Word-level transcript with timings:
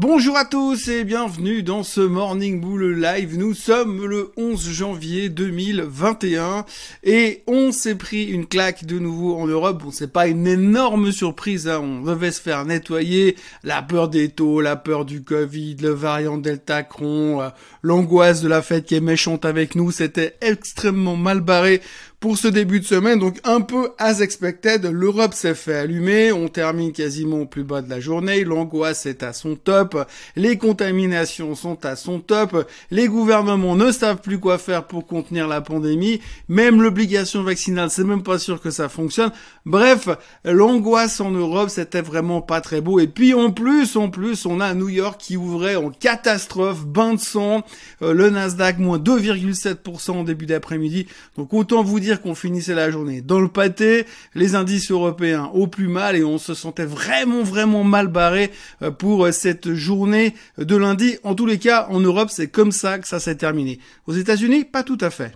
Bonjour 0.00 0.36
à 0.36 0.44
tous 0.44 0.86
et 0.86 1.02
bienvenue 1.02 1.64
dans 1.64 1.82
ce 1.82 2.00
Morning 2.00 2.60
Bull 2.60 3.00
Live. 3.00 3.36
Nous 3.36 3.52
sommes 3.52 4.06
le 4.06 4.30
11 4.36 4.70
janvier 4.70 5.28
2021 5.28 6.64
et 7.02 7.42
on 7.48 7.72
s'est 7.72 7.96
pris 7.96 8.26
une 8.26 8.46
claque 8.46 8.84
de 8.84 9.00
nouveau 9.00 9.34
en 9.34 9.48
Europe. 9.48 9.82
Bon, 9.82 9.90
c'est 9.90 10.12
pas 10.12 10.28
une 10.28 10.46
énorme 10.46 11.10
surprise, 11.10 11.66
hein. 11.66 11.80
on 11.82 12.02
devait 12.02 12.30
se 12.30 12.40
faire 12.40 12.64
nettoyer. 12.64 13.34
La 13.64 13.82
peur 13.82 14.08
des 14.08 14.28
taux, 14.28 14.60
la 14.60 14.76
peur 14.76 15.04
du 15.04 15.24
Covid, 15.24 15.78
le 15.82 15.90
variant 15.90 16.38
Delta 16.38 16.84
Cron, 16.84 17.42
euh, 17.42 17.48
l'angoisse 17.82 18.40
de 18.40 18.46
la 18.46 18.62
fête 18.62 18.86
qui 18.86 18.94
est 18.94 19.00
méchante 19.00 19.44
avec 19.44 19.74
nous, 19.74 19.90
c'était 19.90 20.36
extrêmement 20.40 21.16
mal 21.16 21.40
barré 21.40 21.82
pour 22.20 22.36
ce 22.36 22.48
début 22.48 22.80
de 22.80 22.84
semaine, 22.84 23.20
donc 23.20 23.38
un 23.44 23.60
peu 23.60 23.90
as 23.98 24.20
expected, 24.20 24.84
l'Europe 24.86 25.34
s'est 25.34 25.54
fait 25.54 25.76
allumer, 25.76 26.32
on 26.32 26.48
termine 26.48 26.90
quasiment 26.90 27.42
au 27.42 27.46
plus 27.46 27.62
bas 27.62 27.80
de 27.80 27.88
la 27.88 28.00
journée, 28.00 28.42
l'angoisse 28.42 29.06
est 29.06 29.22
à 29.22 29.32
son 29.32 29.54
top, 29.54 30.04
les 30.34 30.58
contaminations 30.58 31.54
sont 31.54 31.84
à 31.86 31.94
son 31.94 32.18
top, 32.18 32.68
les 32.90 33.06
gouvernements 33.06 33.76
ne 33.76 33.92
savent 33.92 34.20
plus 34.20 34.40
quoi 34.40 34.58
faire 34.58 34.88
pour 34.88 35.06
contenir 35.06 35.46
la 35.46 35.60
pandémie, 35.60 36.20
même 36.48 36.82
l'obligation 36.82 37.44
vaccinale, 37.44 37.88
c'est 37.88 38.02
même 38.02 38.24
pas 38.24 38.40
sûr 38.40 38.60
que 38.60 38.72
ça 38.72 38.88
fonctionne. 38.88 39.30
Bref, 39.64 40.08
l'angoisse 40.44 41.20
en 41.20 41.30
Europe, 41.30 41.68
c'était 41.68 42.02
vraiment 42.02 42.40
pas 42.40 42.60
très 42.60 42.80
beau. 42.80 42.98
Et 42.98 43.06
puis 43.06 43.32
en 43.32 43.52
plus, 43.52 43.94
en 43.96 44.10
plus, 44.10 44.44
on 44.44 44.60
a 44.60 44.74
New 44.74 44.88
York 44.88 45.20
qui 45.20 45.36
ouvrait 45.36 45.76
en 45.76 45.90
catastrophe, 45.90 46.84
bain 46.84 47.14
de 47.14 47.20
sang, 47.20 47.62
euh, 48.02 48.12
le 48.12 48.30
Nasdaq 48.30 48.78
moins 48.78 48.98
2,7% 48.98 50.10
en 50.10 50.24
début 50.24 50.46
d'après-midi. 50.46 51.06
Donc 51.36 51.54
autant 51.54 51.84
vous 51.84 52.00
dire 52.00 52.07
qu'on 52.16 52.34
finissait 52.34 52.74
la 52.74 52.90
journée 52.90 53.20
dans 53.20 53.40
le 53.40 53.48
pâté, 53.48 54.06
les 54.34 54.54
indices 54.54 54.90
européens 54.90 55.50
au 55.52 55.66
plus 55.66 55.88
mal 55.88 56.16
et 56.16 56.24
on 56.24 56.38
se 56.38 56.54
sentait 56.54 56.84
vraiment 56.84 57.42
vraiment 57.42 57.84
mal 57.84 58.08
barré 58.08 58.50
euh, 58.82 58.90
pour 58.90 59.26
euh, 59.26 59.32
cette 59.32 59.74
journée 59.74 60.34
de 60.56 60.76
lundi. 60.76 61.18
En 61.24 61.34
tous 61.34 61.46
les 61.46 61.58
cas, 61.58 61.86
en 61.90 62.00
Europe, 62.00 62.30
c'est 62.30 62.48
comme 62.48 62.72
ça 62.72 62.98
que 62.98 63.06
ça 63.06 63.20
s'est 63.20 63.36
terminé. 63.36 63.78
Aux 64.06 64.14
États-Unis, 64.14 64.64
pas 64.64 64.82
tout 64.82 64.98
à 65.00 65.10
fait. 65.10 65.32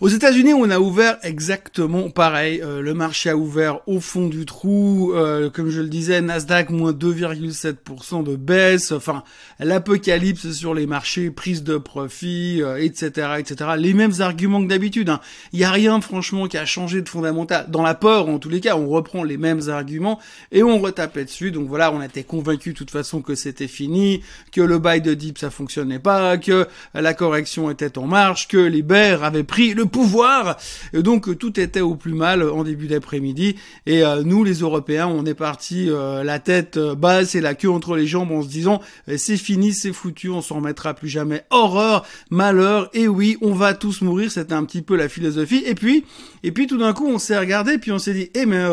Aux 0.00 0.08
États-Unis, 0.08 0.54
on 0.54 0.70
a 0.70 0.80
ouvert 0.80 1.18
exactement 1.22 2.08
pareil. 2.08 2.62
Euh, 2.62 2.80
le 2.80 2.94
marché 2.94 3.28
a 3.28 3.36
ouvert 3.36 3.80
au 3.86 4.00
fond 4.00 4.28
du 4.28 4.46
trou. 4.46 5.12
Euh, 5.12 5.50
comme 5.50 5.68
je 5.68 5.82
le 5.82 5.90
disais, 5.90 6.22
Nasdaq 6.22 6.70
moins 6.70 6.92
2,7% 6.92 8.24
de 8.24 8.34
baisse. 8.34 8.92
Enfin, 8.92 9.24
l'apocalypse 9.58 10.52
sur 10.52 10.72
les 10.72 10.86
marchés, 10.86 11.30
prise 11.30 11.62
de 11.62 11.76
profit, 11.76 12.62
etc., 12.78 13.10
euh, 13.18 13.36
etc. 13.36 13.72
Les 13.76 13.92
mêmes 13.92 14.14
arguments 14.20 14.62
que 14.62 14.68
d'habitude. 14.68 15.10
Hein. 15.10 15.20
Il 15.52 15.58
n'y 15.58 15.66
a 15.66 15.70
rien, 15.70 16.00
franchement, 16.00 16.48
qui 16.48 16.56
a 16.56 16.64
changé 16.64 17.02
de 17.02 17.08
fondamental. 17.10 17.66
Dans 17.68 17.82
la 17.82 17.94
peur, 17.94 18.30
en 18.30 18.38
tous 18.38 18.48
les 18.48 18.62
cas, 18.62 18.76
on 18.76 18.88
reprend 18.88 19.22
les 19.22 19.36
mêmes 19.36 19.68
arguments 19.68 20.18
et 20.50 20.62
on 20.62 20.78
retapait 20.78 21.26
dessus. 21.26 21.50
Donc 21.50 21.68
voilà, 21.68 21.92
on 21.92 22.00
était 22.00 22.24
convaincu 22.24 22.72
de 22.72 22.78
toute 22.78 22.90
façon 22.90 23.20
que 23.20 23.34
c'était 23.34 23.68
fini, 23.68 24.22
que 24.50 24.62
le 24.62 24.78
buy 24.78 25.02
de 25.02 25.12
dip 25.12 25.36
ça 25.36 25.50
fonctionnait 25.50 25.98
pas, 25.98 26.38
que 26.38 26.66
la 26.94 27.12
correction 27.12 27.70
était 27.70 27.98
en 27.98 28.06
marche, 28.06 28.48
que 28.48 28.56
les 28.56 28.80
bears 28.80 29.24
avaient 29.24 29.44
pris 29.44 29.74
le 29.74 29.89
pouvoir. 29.90 30.56
Et 30.92 31.02
donc 31.02 31.38
tout 31.38 31.58
était 31.60 31.80
au 31.80 31.94
plus 31.94 32.14
mal 32.14 32.42
en 32.42 32.64
début 32.64 32.86
d'après-midi. 32.86 33.56
Et 33.86 34.04
euh, 34.04 34.22
nous, 34.22 34.44
les 34.44 34.60
Européens, 34.60 35.08
on 35.08 35.24
est 35.26 35.34
parti 35.34 35.88
euh, 35.88 36.22
la 36.24 36.38
tête 36.38 36.76
euh, 36.76 36.94
basse 36.94 37.34
et 37.34 37.40
la 37.40 37.54
queue 37.54 37.70
entre 37.70 37.96
les 37.96 38.06
jambes 38.06 38.32
en 38.32 38.42
se 38.42 38.48
disant 38.48 38.80
c'est 39.16 39.36
fini, 39.36 39.72
c'est 39.72 39.92
foutu, 39.92 40.28
on 40.30 40.42
s'en 40.42 40.56
remettra 40.56 40.94
plus 40.94 41.08
jamais. 41.08 41.44
Horreur, 41.50 42.06
malheur. 42.30 42.90
Et 42.94 43.08
oui, 43.08 43.36
on 43.40 43.52
va 43.52 43.74
tous 43.74 44.02
mourir. 44.02 44.30
C'était 44.30 44.54
un 44.54 44.64
petit 44.64 44.82
peu 44.82 44.96
la 44.96 45.08
philosophie. 45.08 45.62
Et 45.66 45.74
puis, 45.74 46.04
et 46.42 46.52
puis 46.52 46.66
tout 46.66 46.78
d'un 46.78 46.92
coup, 46.92 47.08
on 47.08 47.18
s'est 47.18 47.38
regardé 47.38 47.78
puis 47.78 47.92
on 47.92 47.98
s'est 47.98 48.14
dit 48.14 48.30
eh 48.34 48.46
mais 48.46 48.64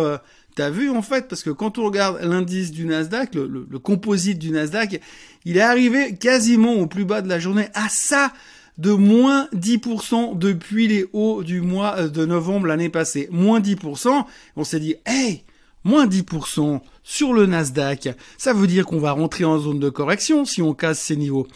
T'as 0.57 0.71
vu 0.71 0.89
en 0.89 1.03
fait 1.03 1.27
parce 1.27 1.43
que 1.43 1.51
quand 1.51 1.77
on 1.77 1.85
regarde 1.85 2.19
l'indice 2.23 2.71
du 2.71 2.87
Nasdaq, 2.87 3.35
le, 3.35 3.67
le, 3.69 3.77
composite 3.77 4.39
du 4.39 4.49
Nasdaq, 4.49 4.99
il 5.45 5.55
est 5.55 5.61
arrivé 5.61 6.15
quasiment 6.15 6.73
au 6.73 6.87
plus 6.87 7.05
bas 7.05 7.21
de 7.21 7.29
la 7.29 7.37
journée 7.37 7.67
à 7.75 7.89
ça 7.89 8.33
de 8.77 8.91
moins 8.91 9.47
10% 9.55 10.37
depuis 10.37 10.87
les 10.87 11.05
hauts 11.13 11.43
du 11.43 11.61
mois 11.61 11.95
euh, 11.97 12.07
de 12.09 12.25
novembre 12.25 12.67
l'année 12.67 12.89
passée. 12.89 13.27
Moins 13.31 13.59
10%. 13.59 14.25
On 14.55 14.63
s'est 14.63 14.79
dit, 14.79 14.95
hey, 15.05 15.43
moins 15.83 16.05
10% 16.05 16.81
sur 17.03 17.33
le 17.33 17.45
Nasdaq. 17.45 18.09
Ça 18.37 18.53
veut 18.53 18.67
dire 18.67 18.85
qu'on 18.85 18.99
va 18.99 19.11
rentrer 19.11 19.45
en 19.45 19.57
zone 19.57 19.79
de 19.79 19.89
correction 19.89 20.45
si 20.45 20.61
on 20.61 20.73
casse 20.73 20.99
ces 20.99 21.15
niveaux. 21.15 21.47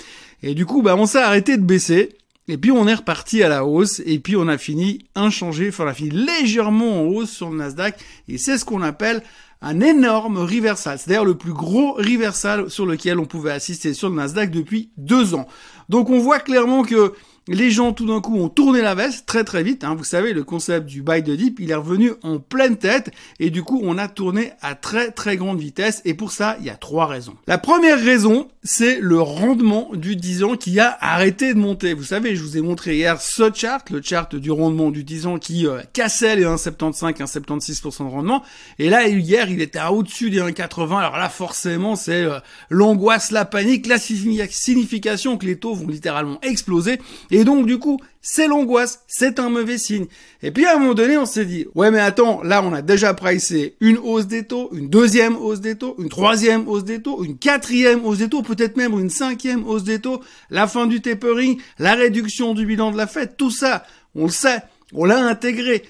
Et 0.42 0.56
du 0.56 0.66
coup, 0.66 0.82
bah, 0.82 0.96
on 0.96 1.06
s'est 1.06 1.22
arrêté 1.22 1.58
de 1.58 1.64
baisser. 1.64 2.10
Et 2.48 2.58
puis 2.58 2.72
on 2.72 2.88
est 2.88 2.96
reparti 2.96 3.44
à 3.44 3.50
la 3.50 3.66
hausse 3.66 4.02
et 4.06 4.20
puis 4.20 4.36
on 4.36 4.48
a 4.48 4.58
fini 4.58 5.06
inchangé, 5.16 5.70
enfin 5.70 5.86
on 5.86 5.88
a 5.88 5.94
fini 5.94 6.10
légèrement 6.10 7.02
en 7.02 7.06
hausse 7.06 7.30
sur 7.30 7.50
le 7.52 7.58
Nasdaq 7.58 7.98
et 8.28 8.40
c'est 8.40 8.58
ce 8.58 8.66
qu'on 8.66 8.82
appelle 8.82 9.22
un 9.62 9.80
énorme 9.80 10.38
reversal. 10.38 10.98
C'est 10.98 11.10
d'ailleurs 11.10 11.26
le 11.26 11.38
plus 11.38 11.54
gros 11.54 11.94
reversal 11.94 12.70
sur 12.70 12.86
lequel 12.86 13.20
on 13.20 13.26
pouvait 13.26 13.52
assister 13.52 13.94
sur 13.94 14.10
le 14.10 14.16
Nasdaq 14.16 14.52
depuis 14.52 14.92
deux 14.98 15.36
ans. 15.36 15.48
Donc 15.90 16.10
on 16.10 16.20
voit 16.20 16.40
clairement 16.40 16.84
que 16.84 17.14
les 17.48 17.72
gens 17.72 17.92
tout 17.92 18.06
d'un 18.06 18.22
coup 18.22 18.38
ont 18.38 18.50
tourné 18.50 18.82
la 18.82 18.94
veste 18.94 19.26
très 19.26 19.44
très 19.44 19.64
vite. 19.64 19.84
Hein. 19.84 19.96
Vous 19.96 20.04
savez, 20.04 20.34
le 20.34 20.44
concept 20.44 20.86
du 20.86 21.02
buy 21.02 21.24
the 21.24 21.32
dip, 21.32 21.60
il 21.60 21.72
est 21.72 21.76
revenu 21.76 22.12
en 22.22 22.38
pleine 22.38 22.78
tête 22.78 23.12
et 23.40 23.50
du 23.50 23.64
coup 23.64 23.82
on 23.84 23.98
a 23.98 24.08
tourné 24.08 24.52
à 24.62 24.76
très 24.76 25.12
très 25.12 25.38
grande 25.38 25.60
vitesse. 25.60 26.02
Et 26.06 26.14
pour 26.14 26.32
ça, 26.32 26.58
il 26.60 26.66
y 26.66 26.70
a 26.70 26.76
trois 26.76 27.08
raisons. 27.08 27.36
La 27.48 27.58
première 27.58 28.00
raison, 28.00 28.48
c'est 28.64 29.00
le 29.00 29.20
rendement 29.20 29.90
du 29.94 30.16
10 30.16 30.44
ans 30.44 30.56
qui 30.56 30.80
a 30.80 30.96
arrêté 31.02 31.54
de 31.54 31.60
monter. 31.60 31.94
Vous 31.94 32.04
savez, 32.04 32.36
je 32.36 32.44
vous 32.44 32.58
ai 32.58 32.62
montré 32.62 32.96
hier 32.96 33.20
ce 33.20 33.52
chart, 33.52 33.90
le 33.90 34.02
chart 34.04 34.36
du 34.36 34.52
rendement 34.52 34.92
du 34.92 35.04
10 35.04 35.26
ans 35.26 35.40
qui 35.40 35.66
euh, 35.66 35.82
cassait 35.94 36.36
les 36.36 36.44
1,75, 36.44 37.14
1,76% 37.14 38.06
de 38.06 38.12
rendement. 38.12 38.44
Et 38.78 38.90
là, 38.90 39.08
hier, 39.08 39.50
il 39.50 39.62
était 39.62 39.80
au-dessus 39.82 40.30
des 40.30 40.40
1,80. 40.40 40.98
Alors 41.00 41.18
là, 41.18 41.28
forcément, 41.28 41.96
c'est 41.96 42.24
euh, 42.24 42.40
l'angoisse, 42.70 43.32
la 43.32 43.46
panique, 43.46 43.88
la 43.88 43.98
signification 43.98 45.38
que 45.38 45.46
les 45.48 45.58
taux 45.58 45.74
vont 45.74 45.88
littéralement 45.88 46.40
exploser. 46.42 47.00
Et 47.32 47.46
donc, 47.46 47.66
du 47.66 47.80
coup, 47.80 47.98
c'est 48.22 48.48
l'angoisse, 48.48 49.04
c'est 49.08 49.40
un 49.40 49.50
mauvais 49.50 49.78
signe. 49.78 50.06
Et 50.44 50.52
puis, 50.52 50.66
à 50.66 50.76
un 50.76 50.80
moment 50.80 50.94
donné, 50.94 51.18
on 51.18 51.26
s'est 51.26 51.46
dit, 51.46 51.66
ouais, 51.76 51.90
mais 51.90 52.00
attends, 52.00 52.44
là, 52.44 52.62
on 52.62 52.74
a 52.74 52.82
déjà 52.82 53.14
pricé 53.14 53.76
une 53.80 53.98
hausse 53.98 54.28
des 54.28 54.46
taux, 54.46 54.70
une 54.74 54.90
deuxième 54.90 55.38
hausse 55.38 55.62
des 55.62 55.78
taux, 55.78 55.96
une 55.98 56.10
troisième 56.10 56.68
hausse 56.68 56.84
des 56.84 57.02
taux, 57.02 57.24
une 57.24 57.38
quatrième 57.38 58.06
hausse 58.06 58.18
des 58.18 58.28
taux, 58.28 58.42
peut-être 58.42 58.76
même 58.76 59.00
une 59.00 59.10
cinquième 59.10 59.66
hausse 59.66 59.84
des 59.84 60.00
taux, 60.00 60.22
la 60.50 60.68
fin 60.68 60.88
du 60.88 61.02
tapering, 61.02 61.58
la 61.80 61.96
réduction 61.96 62.54
du 62.54 62.66
bilan 62.66 62.92
de 62.92 62.98
la 62.98 63.08
fête, 63.08 63.38
tout 63.38 63.52
ça, 63.52 63.86
on 64.14 64.26
le 64.26 64.32
sait, 64.32 64.62
on 64.94 65.06
l'a 65.06 65.26
intégré. 65.26 65.84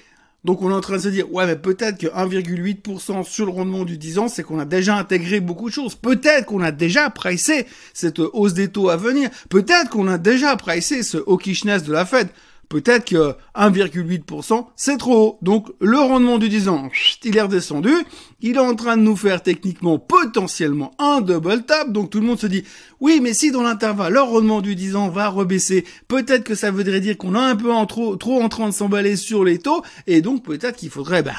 Donc 0.44 0.60
on 0.62 0.70
est 0.70 0.74
en 0.74 0.80
train 0.80 0.96
de 0.96 1.02
se 1.02 1.08
dire, 1.08 1.32
ouais, 1.32 1.46
mais 1.46 1.56
peut-être 1.56 1.98
que 1.98 2.08
1,8% 2.08 3.24
sur 3.24 3.46
le 3.46 3.52
rendement 3.52 3.84
du 3.84 3.96
10 3.96 4.18
ans, 4.18 4.28
c'est 4.28 4.42
qu'on 4.42 4.58
a 4.58 4.64
déjà 4.64 4.96
intégré 4.96 5.38
beaucoup 5.38 5.68
de 5.68 5.74
choses. 5.74 5.94
Peut-être 5.94 6.46
qu'on 6.46 6.62
a 6.62 6.72
déjà 6.72 7.10
pricé 7.10 7.66
cette 7.94 8.18
hausse 8.18 8.54
des 8.54 8.68
taux 8.68 8.88
à 8.88 8.96
venir. 8.96 9.30
Peut-être 9.50 9.90
qu'on 9.90 10.08
a 10.08 10.18
déjà 10.18 10.56
pricé 10.56 11.04
ce 11.04 11.18
hawkishness 11.18 11.84
de 11.84 11.92
la 11.92 12.04
Fed 12.04 12.28
peut-être 12.72 13.04
que 13.04 13.34
1,8%, 13.54 14.64
c'est 14.76 14.96
trop 14.96 15.14
haut. 15.14 15.38
Donc 15.42 15.66
le 15.78 15.98
rendement 15.98 16.38
du 16.38 16.48
10 16.48 16.68
ans, 16.68 16.88
il 17.22 17.36
est 17.36 17.42
redescendu. 17.42 17.92
Il 18.40 18.56
est 18.56 18.60
en 18.60 18.74
train 18.74 18.96
de 18.96 19.02
nous 19.02 19.14
faire 19.14 19.42
techniquement 19.42 19.98
potentiellement 19.98 20.94
un 20.98 21.20
double 21.20 21.64
tap. 21.64 21.92
Donc 21.92 22.08
tout 22.08 22.18
le 22.18 22.26
monde 22.26 22.40
se 22.40 22.46
dit, 22.46 22.64
oui, 23.00 23.20
mais 23.22 23.34
si 23.34 23.50
dans 23.50 23.62
l'intervalle, 23.62 24.14
le 24.14 24.22
rendement 24.22 24.62
du 24.62 24.74
10 24.74 24.96
ans 24.96 25.10
va 25.10 25.28
rebaisser, 25.28 25.84
peut-être 26.08 26.44
que 26.44 26.54
ça 26.54 26.70
voudrait 26.70 27.00
dire 27.00 27.18
qu'on 27.18 27.34
a 27.34 27.40
un 27.40 27.56
peu 27.56 27.68
trop, 27.86 28.42
en 28.42 28.48
train 28.48 28.68
de 28.68 28.74
s'emballer 28.74 29.16
sur 29.16 29.44
les 29.44 29.58
taux. 29.58 29.82
Et 30.06 30.22
donc 30.22 30.42
peut-être 30.42 30.76
qu'il 30.76 30.88
faudrait 30.88 31.22
ben, 31.22 31.34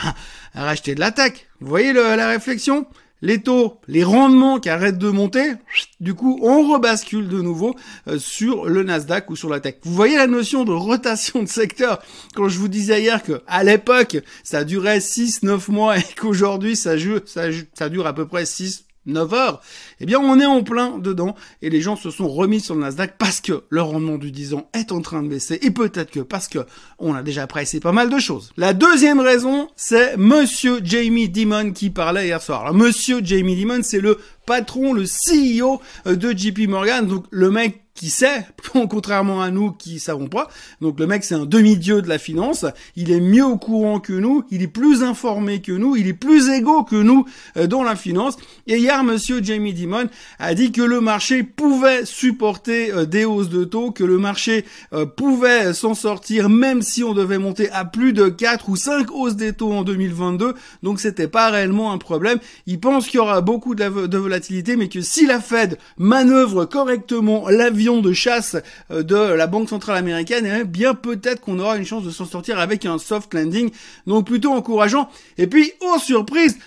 racheter 0.53 0.93
de 0.93 0.99
l'attaque. 0.99 1.47
Vous 1.59 1.67
voyez 1.67 1.93
la 1.93 2.27
réflexion? 2.27 2.85
Les 3.23 3.41
taux, 3.41 3.79
les 3.87 4.03
rendements 4.03 4.59
qui 4.59 4.69
arrêtent 4.69 4.97
de 4.97 5.09
monter, 5.09 5.53
du 6.01 6.13
coup, 6.13 6.37
on 6.41 6.73
rebascule 6.73 7.29
de 7.29 7.41
nouveau 7.41 7.73
euh, 8.09 8.19
sur 8.19 8.65
le 8.65 8.83
Nasdaq 8.83 9.29
ou 9.29 9.37
sur 9.37 9.49
la 9.49 9.61
tech. 9.61 9.75
Vous 9.83 9.93
voyez 9.93 10.17
la 10.17 10.27
notion 10.27 10.65
de 10.65 10.73
rotation 10.73 11.41
de 11.41 11.47
secteur 11.47 12.03
quand 12.35 12.49
je 12.49 12.59
vous 12.59 12.67
disais 12.67 13.01
hier 13.01 13.23
que 13.23 13.41
à 13.47 13.63
l'époque, 13.63 14.17
ça 14.43 14.65
durait 14.65 14.99
6 14.99 15.43
9 15.43 15.69
mois 15.69 15.97
et 15.97 16.03
qu'aujourd'hui 16.19 16.75
ça, 16.75 16.95
ça, 17.25 17.43
ça 17.73 17.87
dure 17.87 18.07
à 18.07 18.13
peu 18.13 18.27
près 18.27 18.45
6 18.45 18.87
9 19.05 19.33
heures, 19.33 19.61
eh 19.99 20.05
bien 20.05 20.19
on 20.19 20.39
est 20.39 20.45
en 20.45 20.63
plein 20.63 20.97
dedans 20.97 21.35
et 21.61 21.69
les 21.69 21.81
gens 21.81 21.95
se 21.95 22.09
sont 22.09 22.29
remis 22.29 22.59
sur 22.59 22.75
le 22.75 22.81
Nasdaq 22.81 23.15
parce 23.17 23.41
que 23.41 23.63
le 23.69 23.81
rendement 23.81 24.17
du 24.17 24.31
10 24.31 24.53
ans 24.53 24.69
est 24.73 24.91
en 24.91 25.01
train 25.01 25.23
de 25.23 25.27
baisser 25.27 25.59
et 25.61 25.71
peut-être 25.71 26.11
que 26.11 26.21
parce 26.21 26.47
que 26.47 26.59
on 26.99 27.13
a 27.13 27.23
déjà 27.23 27.47
pressé 27.47 27.79
pas 27.79 27.91
mal 27.91 28.09
de 28.09 28.19
choses. 28.19 28.51
La 28.57 28.73
deuxième 28.73 29.19
raison, 29.19 29.69
c'est 29.75 30.17
monsieur 30.17 30.79
Jamie 30.83 31.29
Dimon 31.29 31.71
qui 31.71 31.89
parlait 31.89 32.27
hier 32.27 32.41
soir. 32.41 32.61
Alors, 32.61 32.73
monsieur 32.73 33.19
Jamie 33.23 33.55
Dimon, 33.55 33.81
c'est 33.83 33.99
le 33.99 34.19
patron, 34.45 34.93
le 34.93 35.03
CEO 35.03 35.81
de 36.05 36.31
JP 36.31 36.67
Morgan, 36.67 37.07
donc 37.07 37.25
le 37.31 37.51
mec 37.51 37.82
qui 37.95 38.09
sait, 38.09 38.45
contrairement 38.89 39.41
à 39.41 39.51
nous 39.51 39.71
qui 39.71 39.99
savons 39.99 40.27
pas. 40.27 40.49
Donc 40.81 40.99
le 40.99 41.07
mec 41.07 41.23
c'est 41.23 41.35
un 41.35 41.45
demi-dieu 41.45 42.01
de 42.01 42.09
la 42.09 42.17
finance, 42.17 42.65
il 42.95 43.11
est 43.11 43.19
mieux 43.19 43.45
au 43.45 43.57
courant 43.57 43.99
que 43.99 44.13
nous, 44.13 44.43
il 44.49 44.61
est 44.61 44.67
plus 44.67 45.03
informé 45.03 45.61
que 45.61 45.71
nous, 45.71 45.95
il 45.95 46.07
est 46.07 46.13
plus 46.13 46.49
égaux 46.49 46.83
que 46.83 46.95
nous 46.95 47.25
euh, 47.57 47.67
dans 47.67 47.83
la 47.83 47.95
finance. 47.95 48.37
Et 48.67 48.77
hier 48.77 49.03
monsieur 49.03 49.43
Jamie 49.43 49.73
Dimon 49.73 50.07
a 50.39 50.53
dit 50.53 50.71
que 50.71 50.81
le 50.81 51.01
marché 51.01 51.43
pouvait 51.43 52.05
supporter 52.05 52.91
euh, 52.91 53.05
des 53.05 53.25
hausses 53.25 53.49
de 53.49 53.63
taux, 53.63 53.91
que 53.91 54.03
le 54.03 54.17
marché 54.17 54.65
euh, 54.93 55.05
pouvait 55.05 55.73
s'en 55.73 55.93
sortir 55.93 56.49
même 56.49 56.81
si 56.81 57.03
on 57.03 57.13
devait 57.13 57.37
monter 57.37 57.69
à 57.71 57.85
plus 57.85 58.13
de 58.13 58.27
4 58.27 58.69
ou 58.69 58.75
5 58.75 59.11
hausses 59.11 59.35
des 59.35 59.53
taux 59.53 59.71
en 59.71 59.83
2022. 59.83 60.53
Donc 60.81 60.99
c'était 60.99 61.27
pas 61.27 61.49
réellement 61.49 61.91
un 61.91 61.97
problème. 61.97 62.39
Il 62.65 62.79
pense 62.79 63.07
qu'il 63.07 63.17
y 63.17 63.21
aura 63.21 63.41
beaucoup 63.41 63.75
de, 63.75 63.85
volatilité 63.85 64.75
mais 64.75 64.89
que 64.89 65.01
si 65.01 65.25
la 65.25 65.39
Fed 65.39 65.77
manœuvre 65.97 66.65
correctement 66.65 67.49
de 67.83 68.13
chasse 68.13 68.55
euh, 68.91 69.03
de 69.03 69.15
la 69.15 69.47
Banque 69.47 69.69
Centrale 69.69 69.97
Américaine, 69.97 70.45
et 70.45 70.59
eh 70.61 70.63
bien 70.63 70.93
peut-être 70.93 71.41
qu'on 71.41 71.59
aura 71.59 71.77
une 71.77 71.85
chance 71.85 72.03
de 72.03 72.11
s'en 72.11 72.25
sortir 72.25 72.59
avec 72.59 72.85
un 72.85 72.97
soft 72.97 73.33
landing, 73.33 73.71
donc 74.07 74.25
plutôt 74.27 74.51
encourageant. 74.51 75.09
Et 75.37 75.47
puis, 75.47 75.71
oh 75.81 75.97
surprise, 75.99 76.57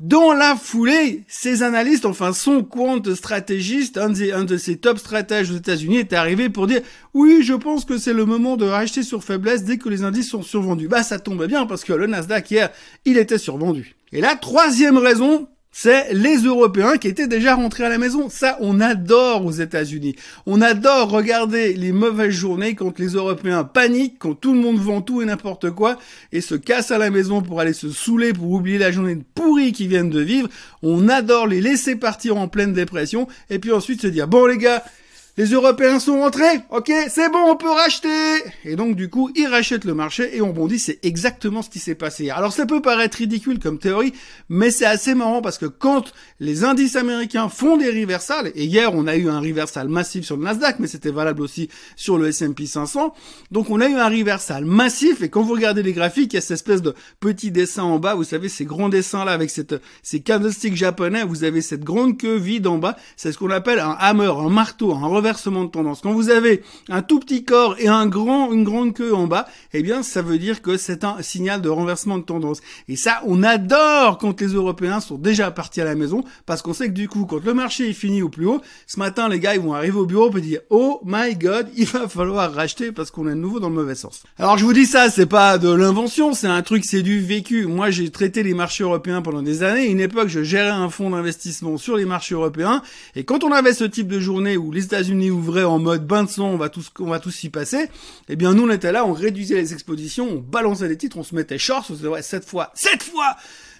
dans 0.00 0.34
la 0.34 0.56
foulée, 0.56 1.24
ces 1.26 1.62
analystes, 1.62 2.04
enfin 2.04 2.34
son 2.34 2.62
compte 2.62 3.14
stratégiste, 3.14 3.96
un 3.96 4.10
de, 4.10 4.30
un 4.30 4.58
ces 4.58 4.76
top 4.76 4.98
stratèges 4.98 5.50
aux 5.50 5.56
États-Unis, 5.56 5.96
est 5.96 6.12
arrivé 6.12 6.50
pour 6.50 6.66
dire 6.66 6.82
oui, 7.14 7.42
je 7.42 7.54
pense 7.54 7.86
que 7.86 7.96
c'est 7.96 8.12
le 8.12 8.26
moment 8.26 8.58
de 8.58 8.66
racheter 8.66 9.02
sur 9.02 9.24
faiblesse 9.24 9.64
dès 9.64 9.78
que 9.78 9.88
les 9.88 10.02
indices 10.02 10.28
sont 10.28 10.42
survendus. 10.42 10.88
Bah 10.88 11.02
ça 11.02 11.18
tombe 11.18 11.46
bien 11.46 11.64
parce 11.64 11.82
que 11.82 11.94
le 11.94 12.06
Nasdaq 12.06 12.50
hier, 12.50 12.70
il 13.06 13.16
était 13.16 13.38
survendu. 13.38 13.96
Et 14.12 14.20
la 14.20 14.36
troisième 14.36 14.98
raison, 14.98 15.48
c'est 15.78 16.14
les 16.14 16.38
Européens 16.38 16.96
qui 16.96 17.06
étaient 17.06 17.26
déjà 17.26 17.54
rentrés 17.54 17.84
à 17.84 17.90
la 17.90 17.98
maison. 17.98 18.30
Ça, 18.30 18.56
on 18.60 18.80
adore 18.80 19.44
aux 19.44 19.52
États-Unis. 19.52 20.16
On 20.46 20.62
adore 20.62 21.10
regarder 21.10 21.74
les 21.74 21.92
mauvaises 21.92 22.30
journées 22.30 22.74
quand 22.74 22.98
les 22.98 23.08
Européens 23.08 23.62
paniquent, 23.62 24.18
quand 24.18 24.32
tout 24.32 24.54
le 24.54 24.60
monde 24.60 24.78
vend 24.78 25.02
tout 25.02 25.20
et 25.20 25.26
n'importe 25.26 25.70
quoi 25.72 25.98
et 26.32 26.40
se 26.40 26.54
casse 26.54 26.92
à 26.92 26.96
la 26.96 27.10
maison 27.10 27.42
pour 27.42 27.60
aller 27.60 27.74
se 27.74 27.90
saouler, 27.90 28.32
pour 28.32 28.52
oublier 28.52 28.78
la 28.78 28.90
journée 28.90 29.18
pourrie 29.34 29.72
qu'ils 29.72 29.88
viennent 29.88 30.08
de 30.08 30.20
vivre. 30.20 30.48
On 30.82 31.10
adore 31.10 31.46
les 31.46 31.60
laisser 31.60 31.94
partir 31.94 32.38
en 32.38 32.48
pleine 32.48 32.72
dépression 32.72 33.28
et 33.50 33.58
puis 33.58 33.70
ensuite 33.70 34.00
se 34.00 34.06
dire, 34.06 34.28
bon 34.28 34.46
les 34.46 34.56
gars, 34.56 34.82
les 35.38 35.50
Européens 35.50 35.98
sont 35.98 36.20
rentrés, 36.20 36.60
ok, 36.70 36.90
c'est 37.10 37.30
bon, 37.30 37.50
on 37.50 37.56
peut 37.56 37.70
racheter. 37.70 38.08
Et 38.64 38.74
donc 38.74 38.96
du 38.96 39.10
coup, 39.10 39.30
ils 39.34 39.46
rachètent 39.46 39.84
le 39.84 39.92
marché 39.92 40.34
et 40.34 40.40
on 40.40 40.52
bondit. 40.52 40.78
C'est 40.78 40.98
exactement 41.04 41.60
ce 41.60 41.68
qui 41.68 41.78
s'est 41.78 41.94
passé. 41.94 42.30
Alors 42.30 42.52
ça 42.54 42.64
peut 42.64 42.80
paraître 42.80 43.18
ridicule 43.18 43.58
comme 43.58 43.78
théorie, 43.78 44.14
mais 44.48 44.70
c'est 44.70 44.86
assez 44.86 45.14
marrant 45.14 45.42
parce 45.42 45.58
que 45.58 45.66
quand 45.66 46.14
les 46.40 46.64
indices 46.64 46.96
américains 46.96 47.50
font 47.50 47.76
des 47.76 47.90
reversals, 47.90 48.50
et 48.54 48.64
hier 48.64 48.94
on 48.94 49.06
a 49.06 49.16
eu 49.16 49.28
un 49.28 49.40
reversal 49.40 49.88
massif 49.88 50.24
sur 50.24 50.38
le 50.38 50.44
Nasdaq, 50.44 50.78
mais 50.78 50.86
c'était 50.86 51.10
valable 51.10 51.42
aussi 51.42 51.68
sur 51.96 52.16
le 52.16 52.28
S&P 52.28 52.64
500. 52.64 53.12
Donc 53.50 53.68
on 53.68 53.82
a 53.82 53.88
eu 53.88 53.94
un 53.94 54.08
reversal 54.08 54.64
massif 54.64 55.22
et 55.22 55.28
quand 55.28 55.42
vous 55.42 55.52
regardez 55.52 55.82
les 55.82 55.92
graphiques, 55.92 56.32
il 56.32 56.36
y 56.36 56.38
a 56.38 56.40
cette 56.40 56.52
espèce 56.52 56.80
de 56.80 56.94
petit 57.20 57.50
dessin 57.50 57.82
en 57.82 57.98
bas. 57.98 58.14
Vous 58.14 58.24
savez 58.24 58.48
ces 58.48 58.64
grands 58.64 58.88
dessins 58.88 59.26
là 59.26 59.32
avec 59.32 59.50
cette 59.50 59.74
ces 60.02 60.20
candlesticks 60.20 60.76
japonais. 60.76 61.24
Vous 61.24 61.44
avez 61.44 61.60
cette 61.60 61.84
grande 61.84 62.16
queue 62.16 62.36
vide 62.36 62.66
en 62.66 62.78
bas. 62.78 62.96
C'est 63.16 63.32
ce 63.32 63.38
qu'on 63.38 63.50
appelle 63.50 63.80
un 63.80 63.96
hammer, 63.98 64.32
un 64.38 64.48
marteau, 64.48 64.94
un 64.94 65.06
renversement 65.26 65.64
de 65.64 65.70
tendance. 65.70 66.02
Quand 66.02 66.12
vous 66.12 66.30
avez 66.30 66.62
un 66.88 67.02
tout 67.02 67.18
petit 67.18 67.44
corps 67.44 67.74
et 67.80 67.88
un 67.88 68.06
grand, 68.06 68.52
une 68.52 68.62
grande 68.62 68.94
queue 68.94 69.12
en 69.12 69.26
bas, 69.26 69.46
eh 69.72 69.82
bien, 69.82 70.04
ça 70.04 70.22
veut 70.22 70.38
dire 70.38 70.62
que 70.62 70.76
c'est 70.76 71.02
un 71.02 71.20
signal 71.20 71.60
de 71.60 71.68
renversement 71.68 72.18
de 72.18 72.22
tendance. 72.22 72.60
Et 72.86 72.94
ça, 72.94 73.22
on 73.26 73.42
adore 73.42 74.18
quand 74.18 74.40
les 74.40 74.48
Européens 74.48 75.00
sont 75.00 75.18
déjà 75.18 75.50
partis 75.50 75.80
à 75.80 75.84
la 75.84 75.96
maison, 75.96 76.22
parce 76.46 76.62
qu'on 76.62 76.74
sait 76.74 76.86
que 76.86 76.92
du 76.92 77.08
coup, 77.08 77.26
quand 77.26 77.44
le 77.44 77.54
marché 77.54 77.90
est 77.90 77.92
fini 77.92 78.22
au 78.22 78.28
plus 78.28 78.46
haut, 78.46 78.60
ce 78.86 79.00
matin, 79.00 79.28
les 79.28 79.40
gars, 79.40 79.56
ils 79.56 79.60
vont 79.60 79.74
arriver 79.74 79.98
au 79.98 80.06
bureau 80.06 80.30
et 80.36 80.40
dire, 80.40 80.60
oh 80.70 81.00
my 81.04 81.34
god, 81.34 81.68
il 81.76 81.86
va 81.86 82.06
falloir 82.08 82.52
racheter 82.52 82.92
parce 82.92 83.10
qu'on 83.10 83.26
est 83.26 83.30
de 83.30 83.34
nouveau 83.34 83.58
dans 83.58 83.68
le 83.68 83.74
mauvais 83.74 83.96
sens. 83.96 84.22
Alors, 84.38 84.58
je 84.58 84.64
vous 84.64 84.72
dis 84.72 84.86
ça, 84.86 85.10
c'est 85.10 85.26
pas 85.26 85.58
de 85.58 85.72
l'invention, 85.72 86.34
c'est 86.34 86.46
un 86.46 86.62
truc, 86.62 86.84
c'est 86.84 87.02
du 87.02 87.20
vécu. 87.20 87.66
Moi, 87.66 87.90
j'ai 87.90 88.08
traité 88.10 88.44
les 88.44 88.54
marchés 88.54 88.84
européens 88.84 89.22
pendant 89.22 89.42
des 89.42 89.64
années. 89.64 89.86
une 89.86 90.00
époque, 90.00 90.28
je 90.28 90.44
gérais 90.44 90.70
un 90.70 90.88
fonds 90.88 91.10
d'investissement 91.10 91.78
sur 91.78 91.96
les 91.96 92.04
marchés 92.04 92.36
européens. 92.36 92.82
Et 93.16 93.24
quand 93.24 93.42
on 93.42 93.50
avait 93.50 93.72
ce 93.72 93.84
type 93.84 94.06
de 94.06 94.20
journée 94.20 94.56
où 94.56 94.70
les 94.70 94.84
États-Unis 94.84 95.15
ouvraient 95.30 95.64
en 95.64 95.78
mode 95.78 96.06
bain 96.06 96.24
de 96.24 96.28
sang, 96.28 96.48
on 96.48 96.56
va 96.56 96.68
tous, 96.68 96.90
on 96.98 97.06
va 97.06 97.20
tous 97.20 97.30
s'y 97.30 97.50
passer. 97.50 97.88
Eh 98.28 98.36
bien, 98.36 98.54
nous, 98.54 98.64
on 98.64 98.70
était 98.70 98.92
là, 98.92 99.04
on 99.04 99.12
réduisait 99.12 99.56
les 99.56 99.72
expositions, 99.72 100.28
on 100.28 100.38
balançait 100.38 100.88
les 100.88 100.96
titres, 100.96 101.18
on 101.18 101.22
se 101.22 101.34
mettait 101.34 101.58
short, 101.58 101.84
on 101.90 101.94
se 101.94 101.98
disait, 101.98 102.08
ouais, 102.08 102.22
cette 102.22 102.44
fois, 102.44 102.70
cette 102.74 103.02
fois, 103.02 103.36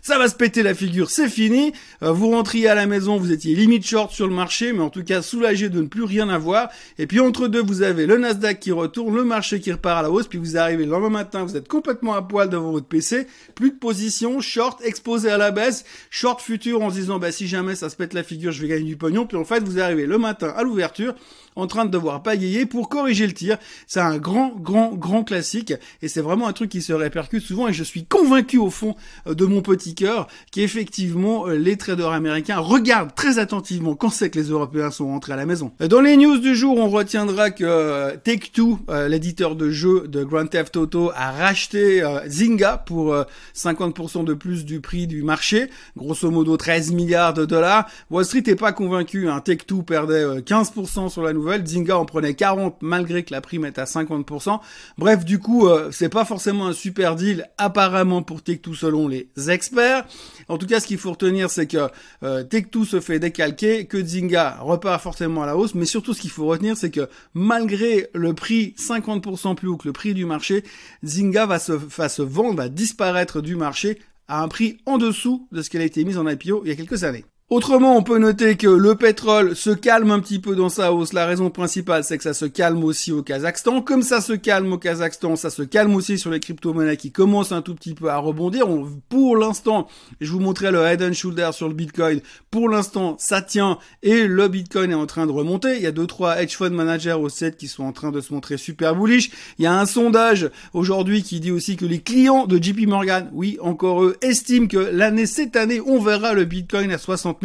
ça 0.06 0.18
va 0.18 0.28
se 0.28 0.36
péter 0.36 0.62
la 0.62 0.72
figure, 0.72 1.10
c'est 1.10 1.28
fini. 1.28 1.72
Euh, 2.04 2.12
vous 2.12 2.30
rentriez 2.30 2.68
à 2.68 2.76
la 2.76 2.86
maison, 2.86 3.16
vous 3.16 3.32
étiez 3.32 3.56
limite 3.56 3.84
short 3.84 4.12
sur 4.12 4.28
le 4.28 4.32
marché, 4.32 4.72
mais 4.72 4.82
en 4.82 4.88
tout 4.88 5.02
cas 5.02 5.20
soulagé 5.20 5.68
de 5.68 5.80
ne 5.80 5.88
plus 5.88 6.04
rien 6.04 6.28
avoir. 6.28 6.68
Et 6.96 7.08
puis 7.08 7.18
entre 7.18 7.48
deux, 7.48 7.60
vous 7.60 7.82
avez 7.82 8.06
le 8.06 8.16
Nasdaq 8.16 8.60
qui 8.60 8.70
retourne, 8.70 9.16
le 9.16 9.24
marché 9.24 9.58
qui 9.58 9.72
repart 9.72 9.98
à 9.98 10.02
la 10.02 10.12
hausse, 10.12 10.28
puis 10.28 10.38
vous 10.38 10.56
arrivez 10.56 10.84
le 10.84 10.92
lendemain 10.92 11.08
matin, 11.08 11.42
vous 11.42 11.56
êtes 11.56 11.66
complètement 11.66 12.14
à 12.14 12.22
poil 12.22 12.48
devant 12.48 12.70
votre 12.70 12.86
PC, 12.86 13.26
plus 13.56 13.72
de 13.72 13.78
position, 13.78 14.40
short 14.40 14.80
exposé 14.84 15.28
à 15.28 15.38
la 15.38 15.50
baisse, 15.50 15.84
short 16.08 16.40
futur 16.40 16.82
en 16.82 16.90
se 16.90 16.94
disant 16.94 17.18
bah 17.18 17.32
si 17.32 17.48
jamais 17.48 17.74
ça 17.74 17.90
se 17.90 17.96
pète 17.96 18.14
la 18.14 18.22
figure, 18.22 18.52
je 18.52 18.62
vais 18.62 18.68
gagner 18.68 18.84
du 18.84 18.96
pognon. 18.96 19.26
Puis 19.26 19.36
en 19.36 19.44
fait, 19.44 19.64
vous 19.64 19.80
arrivez 19.80 20.06
le 20.06 20.18
matin 20.18 20.54
à 20.56 20.62
l'ouverture 20.62 21.16
en 21.56 21.66
train 21.66 21.86
de 21.86 21.90
devoir 21.90 22.22
pagayer 22.22 22.66
pour 22.66 22.88
corriger 22.88 23.26
le 23.26 23.32
tir. 23.32 23.56
C'est 23.86 24.00
un 24.00 24.18
grand, 24.18 24.54
grand, 24.56 24.94
grand 24.94 25.24
classique 25.24 25.72
et 26.02 26.08
c'est 26.08 26.20
vraiment 26.20 26.46
un 26.46 26.52
truc 26.52 26.70
qui 26.70 26.82
se 26.82 26.92
répercute 26.92 27.42
souvent 27.42 27.66
et 27.66 27.72
je 27.72 27.82
suis 27.82 28.04
convaincu 28.04 28.58
au 28.58 28.70
fond 28.70 28.94
euh, 29.26 29.34
de 29.34 29.46
mon 29.46 29.62
petit 29.62 29.94
cœur 29.94 30.28
qu'effectivement 30.52 31.48
euh, 31.48 31.56
les 31.56 31.76
traders 31.76 32.10
américains 32.10 32.58
regardent 32.58 33.14
très 33.14 33.38
attentivement 33.38 33.94
quand 33.94 34.10
c'est 34.10 34.30
que 34.30 34.38
les 34.38 34.50
Européens 34.50 34.90
sont 34.90 35.06
rentrés 35.06 35.32
à 35.32 35.36
la 35.36 35.46
maison. 35.46 35.72
Dans 35.80 36.00
les 36.00 36.16
news 36.16 36.38
du 36.38 36.54
jour, 36.54 36.76
on 36.76 36.88
retiendra 36.88 37.50
que 37.50 37.64
euh, 37.64 38.16
Take-Two, 38.22 38.78
l'éditeur 39.08 39.56
de 39.56 39.70
jeux 39.70 40.06
de 40.06 40.22
Grand 40.22 40.46
Theft 40.46 40.76
Auto, 40.76 41.10
a 41.14 41.32
racheté 41.32 42.04
Zynga 42.26 42.78
pour 42.78 43.16
50% 43.54 44.24
de 44.24 44.34
plus 44.34 44.64
du 44.64 44.80
prix 44.80 45.06
du 45.06 45.22
marché, 45.22 45.70
grosso 45.96 46.30
modo 46.30 46.56
13 46.56 46.92
milliards 46.92 47.34
de 47.34 47.44
dollars. 47.44 47.86
Wall 48.10 48.24
Street 48.24 48.42
n'est 48.46 48.56
pas 48.56 48.72
convaincu, 48.72 49.28
hein. 49.28 49.40
Take-Two 49.40 49.82
perdait 49.82 50.24
15% 50.40 51.08
sur 51.08 51.22
la 51.22 51.32
nouvelle 51.32 51.45
Zynga 51.64 51.98
en 51.98 52.04
prenait 52.04 52.34
40 52.34 52.76
malgré 52.80 53.24
que 53.24 53.32
la 53.32 53.40
prime 53.40 53.64
est 53.64 53.78
à 53.78 53.84
50%. 53.84 54.60
Bref, 54.98 55.24
du 55.24 55.38
coup, 55.38 55.68
euh, 55.68 55.90
c'est 55.92 56.08
pas 56.08 56.24
forcément 56.24 56.66
un 56.66 56.72
super 56.72 57.16
deal 57.16 57.48
apparemment 57.58 58.22
pour 58.22 58.40
Tech2 58.40 58.74
selon 58.74 59.08
les 59.08 59.28
experts. 59.48 60.06
En 60.48 60.58
tout 60.58 60.66
cas, 60.66 60.80
ce 60.80 60.86
qu'il 60.86 60.98
faut 60.98 61.10
retenir, 61.10 61.50
c'est 61.50 61.66
que 61.66 61.88
euh, 62.22 62.44
Tech2 62.44 62.84
se 62.84 63.00
fait 63.00 63.18
décalquer, 63.18 63.86
que 63.86 64.02
Zynga 64.02 64.58
repart 64.60 65.02
forcément 65.02 65.42
à 65.42 65.46
la 65.46 65.56
hausse, 65.56 65.74
mais 65.74 65.86
surtout 65.86 66.14
ce 66.14 66.20
qu'il 66.20 66.30
faut 66.30 66.46
retenir, 66.46 66.76
c'est 66.76 66.90
que 66.90 67.08
malgré 67.34 68.08
le 68.14 68.34
prix 68.34 68.74
50% 68.78 69.54
plus 69.54 69.68
haut 69.68 69.76
que 69.76 69.88
le 69.88 69.92
prix 69.92 70.14
du 70.14 70.24
marché, 70.24 70.64
Zynga 71.04 71.46
va 71.46 71.58
se, 71.58 71.72
se 72.08 72.22
vendre, 72.22 72.56
va 72.56 72.68
disparaître 72.68 73.40
du 73.40 73.56
marché 73.56 73.98
à 74.28 74.42
un 74.42 74.48
prix 74.48 74.78
en 74.86 74.98
dessous 74.98 75.46
de 75.52 75.62
ce 75.62 75.70
qu'elle 75.70 75.82
a 75.82 75.84
été 75.84 76.04
mise 76.04 76.18
en 76.18 76.28
IPO 76.28 76.62
il 76.64 76.68
y 76.68 76.72
a 76.72 76.76
quelques 76.76 77.04
années. 77.04 77.24
Autrement, 77.48 77.96
on 77.96 78.02
peut 78.02 78.18
noter 78.18 78.56
que 78.56 78.66
le 78.66 78.96
pétrole 78.96 79.54
se 79.54 79.70
calme 79.70 80.10
un 80.10 80.18
petit 80.18 80.40
peu 80.40 80.56
dans 80.56 80.68
sa 80.68 80.92
hausse. 80.92 81.12
La 81.12 81.26
raison 81.26 81.48
principale, 81.48 82.02
c'est 82.02 82.16
que 82.16 82.24
ça 82.24 82.34
se 82.34 82.44
calme 82.44 82.82
aussi 82.82 83.12
au 83.12 83.22
Kazakhstan. 83.22 83.82
Comme 83.82 84.02
ça 84.02 84.20
se 84.20 84.32
calme 84.32 84.72
au 84.72 84.78
Kazakhstan, 84.78 85.36
ça 85.36 85.48
se 85.50 85.62
calme 85.62 85.94
aussi 85.94 86.18
sur 86.18 86.32
les 86.32 86.40
crypto-monnaies 86.40 86.96
qui 86.96 87.12
commencent 87.12 87.52
un 87.52 87.62
tout 87.62 87.76
petit 87.76 87.94
peu 87.94 88.10
à 88.10 88.16
rebondir. 88.16 88.66
pour 89.08 89.36
l'instant, 89.36 89.86
je 90.20 90.32
vous 90.32 90.40
montrais 90.40 90.72
le 90.72 90.82
head 90.82 91.00
and 91.00 91.12
shoulder 91.12 91.50
sur 91.52 91.68
le 91.68 91.74
Bitcoin. 91.74 92.20
Pour 92.50 92.68
l'instant, 92.68 93.14
ça 93.20 93.40
tient 93.42 93.78
et 94.02 94.26
le 94.26 94.48
Bitcoin 94.48 94.90
est 94.90 94.94
en 94.94 95.06
train 95.06 95.26
de 95.26 95.32
remonter. 95.32 95.76
Il 95.76 95.82
y 95.82 95.86
a 95.86 95.92
deux, 95.92 96.08
trois 96.08 96.42
hedge 96.42 96.56
fund 96.56 96.70
managers 96.70 97.12
au 97.12 97.28
set 97.28 97.56
qui 97.56 97.68
sont 97.68 97.84
en 97.84 97.92
train 97.92 98.10
de 98.10 98.20
se 98.20 98.34
montrer 98.34 98.56
super 98.56 98.96
bullish. 98.96 99.30
Il 99.60 99.62
y 99.62 99.68
a 99.68 99.78
un 99.78 99.86
sondage 99.86 100.50
aujourd'hui 100.72 101.22
qui 101.22 101.38
dit 101.38 101.52
aussi 101.52 101.76
que 101.76 101.86
les 101.86 102.00
clients 102.00 102.46
de 102.46 102.60
JP 102.60 102.88
Morgan, 102.88 103.30
oui, 103.32 103.56
encore 103.60 104.02
eux, 104.02 104.16
estiment 104.20 104.66
que 104.66 104.78
l'année, 104.78 105.26
cette 105.26 105.54
année, 105.54 105.80
on 105.80 106.00
verra 106.00 106.32
le 106.32 106.44
Bitcoin 106.44 106.90
à 106.90 106.98
60 106.98 107.35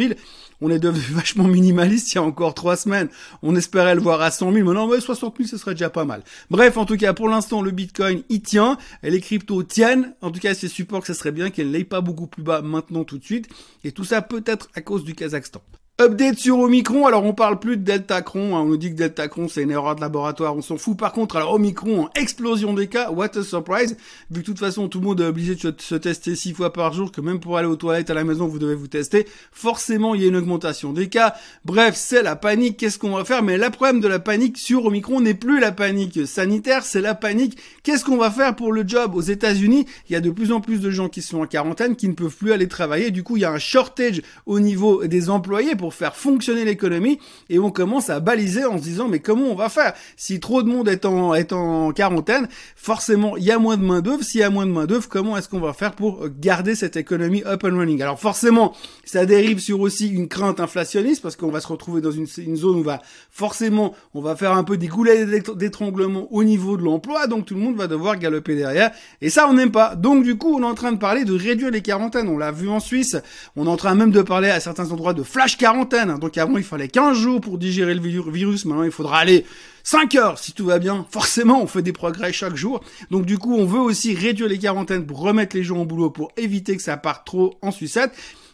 on 0.61 0.69
est 0.69 0.79
devenu 0.79 1.03
vachement 1.11 1.45
minimaliste 1.45 2.13
il 2.13 2.15
y 2.15 2.17
a 2.19 2.23
encore 2.23 2.53
trois 2.53 2.75
semaines. 2.75 3.09
On 3.41 3.55
espérait 3.55 3.95
le 3.95 4.01
voir 4.01 4.21
à 4.21 4.31
100 4.31 4.53
000. 4.53 4.65
Maintenant, 4.65 4.87
ouais, 4.87 5.01
60 5.01 5.37
000, 5.37 5.49
ce 5.49 5.57
serait 5.57 5.73
déjà 5.73 5.89
pas 5.89 6.05
mal. 6.05 6.23
Bref, 6.49 6.77
en 6.77 6.85
tout 6.85 6.97
cas, 6.97 7.13
pour 7.13 7.27
l'instant, 7.27 7.61
le 7.61 7.71
Bitcoin, 7.71 8.23
il 8.29 8.41
tient. 8.41 8.77
Les 9.03 9.21
cryptos 9.21 9.63
tiennent. 9.63 10.13
En 10.21 10.31
tout 10.31 10.39
cas, 10.39 10.53
c'est 10.53 10.67
support 10.67 11.01
que 11.01 11.07
ça 11.07 11.13
serait 11.13 11.31
bien 11.31 11.49
qu'elle 11.49 11.71
n'aille 11.71 11.83
pas 11.83 12.01
beaucoup 12.01 12.27
plus 12.27 12.43
bas 12.43 12.61
maintenant 12.61 13.03
tout 13.03 13.17
de 13.17 13.23
suite. 13.23 13.49
Et 13.83 13.91
tout 13.91 14.03
ça 14.03 14.21
peut-être 14.21 14.69
à 14.75 14.81
cause 14.81 15.03
du 15.03 15.15
Kazakhstan. 15.15 15.61
Update 15.99 16.39
sur 16.39 16.57
Omicron, 16.57 17.05
alors 17.05 17.23
on 17.25 17.33
parle 17.33 17.59
plus 17.59 17.77
de 17.77 17.83
Deltacron, 17.83 18.55
hein. 18.55 18.61
on 18.61 18.65
nous 18.65 18.77
dit 18.77 18.89
que 18.89 18.95
Deltacron 18.95 19.47
c'est 19.47 19.61
une 19.61 19.69
erreur 19.69 19.95
de 19.95 20.01
laboratoire, 20.01 20.55
on 20.55 20.63
s'en 20.63 20.77
fout. 20.77 20.97
Par 20.97 21.11
contre, 21.11 21.35
alors 21.35 21.53
Omicron, 21.53 22.09
explosion 22.15 22.73
des 22.73 22.87
cas, 22.87 23.11
what 23.11 23.37
a 23.37 23.43
surprise, 23.43 23.95
vu 24.31 24.37
que 24.37 24.39
de 24.39 24.45
toute 24.45 24.57
façon 24.57 24.87
tout 24.87 24.99
le 24.99 25.05
monde 25.05 25.21
est 25.21 25.25
obligé 25.25 25.53
de 25.53 25.75
se, 25.77 25.95
tester 25.95 26.35
six 26.35 26.53
fois 26.53 26.73
par 26.73 26.91
jour, 26.93 27.11
que 27.11 27.21
même 27.21 27.39
pour 27.39 27.55
aller 27.55 27.67
aux 27.67 27.75
toilettes 27.75 28.09
à 28.09 28.15
la 28.15 28.23
maison 28.23 28.47
vous 28.47 28.57
devez 28.57 28.73
vous 28.73 28.87
tester, 28.87 29.27
forcément 29.51 30.15
il 30.15 30.21
y 30.21 30.25
a 30.25 30.29
une 30.29 30.37
augmentation 30.37 30.91
des 30.91 31.07
cas. 31.07 31.35
Bref, 31.65 31.93
c'est 31.95 32.23
la 32.23 32.35
panique, 32.35 32.77
qu'est-ce 32.77 32.97
qu'on 32.97 33.15
va 33.15 33.23
faire? 33.23 33.43
Mais 33.43 33.59
le 33.59 33.69
problème 33.69 33.99
de 33.99 34.07
la 34.07 34.17
panique 34.17 34.57
sur 34.57 34.85
Omicron 34.85 35.21
n'est 35.21 35.35
plus 35.35 35.59
la 35.59 35.71
panique 35.71 36.25
sanitaire, 36.25 36.83
c'est 36.83 37.01
la 37.01 37.13
panique, 37.13 37.59
qu'est-ce 37.83 38.05
qu'on 38.05 38.17
va 38.17 38.31
faire 38.31 38.55
pour 38.55 38.71
le 38.71 38.87
job 38.87 39.13
Aux 39.13 39.21
États-Unis, 39.21 39.85
il 40.09 40.13
y 40.13 40.15
a 40.15 40.21
de 40.21 40.31
plus 40.31 40.51
en 40.51 40.61
plus 40.61 40.79
de 40.79 40.89
gens 40.89 41.09
qui 41.09 41.21
sont 41.21 41.41
en 41.41 41.45
quarantaine, 41.45 41.95
qui 41.95 42.07
ne 42.07 42.13
peuvent 42.13 42.35
plus 42.35 42.53
aller 42.53 42.67
travailler, 42.67 43.11
du 43.11 43.21
coup 43.21 43.37
il 43.37 43.41
y 43.41 43.45
a 43.45 43.51
un 43.51 43.59
shortage 43.59 44.23
au 44.47 44.59
niveau 44.59 45.05
des 45.05 45.29
employés 45.29 45.75
pour 45.81 45.93
faire 45.95 46.15
fonctionner 46.15 46.63
l'économie 46.63 47.19
et 47.49 47.59
on 47.59 47.71
commence 47.71 48.09
à 48.09 48.19
baliser 48.19 48.65
en 48.65 48.77
se 48.77 48.83
disant 48.83 49.07
mais 49.07 49.19
comment 49.19 49.47
on 49.47 49.55
va 49.55 49.67
faire? 49.67 49.93
Si 50.15 50.39
trop 50.39 50.61
de 50.61 50.69
monde 50.69 50.87
est 50.87 51.05
en, 51.05 51.33
est 51.33 51.51
en 51.53 51.91
quarantaine, 51.91 52.47
forcément 52.75 53.35
il 53.35 53.43
y 53.43 53.51
a 53.51 53.57
moins 53.57 53.77
de 53.77 53.83
main 53.83 54.01
d'œuvre. 54.01 54.23
S'il 54.23 54.41
y 54.41 54.43
a 54.43 54.49
moins 54.49 54.67
de 54.67 54.71
main 54.71 54.85
d'œuvre, 54.85 55.09
comment 55.09 55.35
est-ce 55.37 55.49
qu'on 55.49 55.59
va 55.59 55.73
faire 55.73 55.93
pour 55.93 56.29
garder 56.29 56.75
cette 56.75 56.95
économie 56.95 57.43
up 57.45 57.63
and 57.63 57.75
running? 57.75 58.01
Alors 58.01 58.19
forcément, 58.19 58.73
ça 59.03 59.25
dérive 59.25 59.59
sur 59.59 59.79
aussi 59.79 60.07
une 60.09 60.27
crainte 60.27 60.59
inflationniste 60.59 61.21
parce 61.21 61.35
qu'on 61.35 61.49
va 61.49 61.61
se 61.61 61.67
retrouver 61.67 61.99
dans 61.99 62.11
une, 62.11 62.27
zone 62.55 62.77
où 62.77 62.83
va 62.83 63.01
forcément 63.31 63.95
on 64.13 64.21
va 64.21 64.35
faire 64.35 64.53
un 64.53 64.63
peu 64.63 64.77
des 64.77 64.87
goulets 64.87 65.25
d'étranglement 65.55 66.27
au 66.31 66.43
niveau 66.43 66.77
de 66.77 66.83
l'emploi, 66.83 67.25
donc 67.25 67.45
tout 67.47 67.55
le 67.55 67.61
monde 67.61 67.75
va 67.75 67.87
devoir 67.87 68.17
galoper 68.17 68.55
derrière. 68.55 68.91
Et 69.21 69.31
ça, 69.31 69.47
on 69.49 69.53
n'aime 69.53 69.71
pas. 69.71 69.95
Donc 69.95 70.23
du 70.23 70.37
coup, 70.37 70.55
on 70.55 70.61
est 70.61 70.65
en 70.65 70.75
train 70.75 70.91
de 70.91 70.97
parler 70.97 71.25
de 71.25 71.33
réduire 71.33 71.71
les 71.71 71.81
quarantaines. 71.81 72.29
On 72.29 72.37
l'a 72.37 72.51
vu 72.51 72.69
en 72.69 72.79
Suisse. 72.79 73.17
On 73.55 73.65
est 73.65 73.69
en 73.69 73.77
train 73.77 73.95
même 73.95 74.11
de 74.11 74.21
parler 74.21 74.49
à 74.49 74.59
certains 74.59 74.91
endroits 74.91 75.13
de 75.13 75.23
flash 75.23 75.57
quarantaine. 75.57 75.70
Donc 76.19 76.37
avant, 76.37 76.57
il 76.57 76.63
fallait 76.63 76.87
15 76.87 77.17
jours 77.17 77.41
pour 77.41 77.57
digérer 77.57 77.93
le 77.93 78.01
virus. 78.01 78.65
Maintenant, 78.65 78.83
il 78.83 78.91
faudra 78.91 79.19
aller 79.19 79.45
5 79.83 80.15
heures 80.15 80.37
si 80.37 80.51
tout 80.53 80.65
va 80.65 80.79
bien. 80.79 81.05
Forcément, 81.09 81.61
on 81.61 81.67
fait 81.67 81.81
des 81.81 81.93
progrès 81.93 82.33
chaque 82.33 82.55
jour. 82.55 82.81
Donc 83.09 83.25
du 83.25 83.37
coup, 83.37 83.55
on 83.55 83.65
veut 83.65 83.79
aussi 83.79 84.13
réduire 84.13 84.47
les 84.47 84.59
quarantaines 84.59 85.05
pour 85.05 85.19
remettre 85.19 85.55
les 85.55 85.63
gens 85.63 85.77
au 85.77 85.85
boulot, 85.85 86.09
pour 86.09 86.31
éviter 86.37 86.75
que 86.75 86.83
ça 86.83 86.97
parte 86.97 87.25
trop 87.25 87.57
en 87.61 87.71
sucette. 87.71 88.11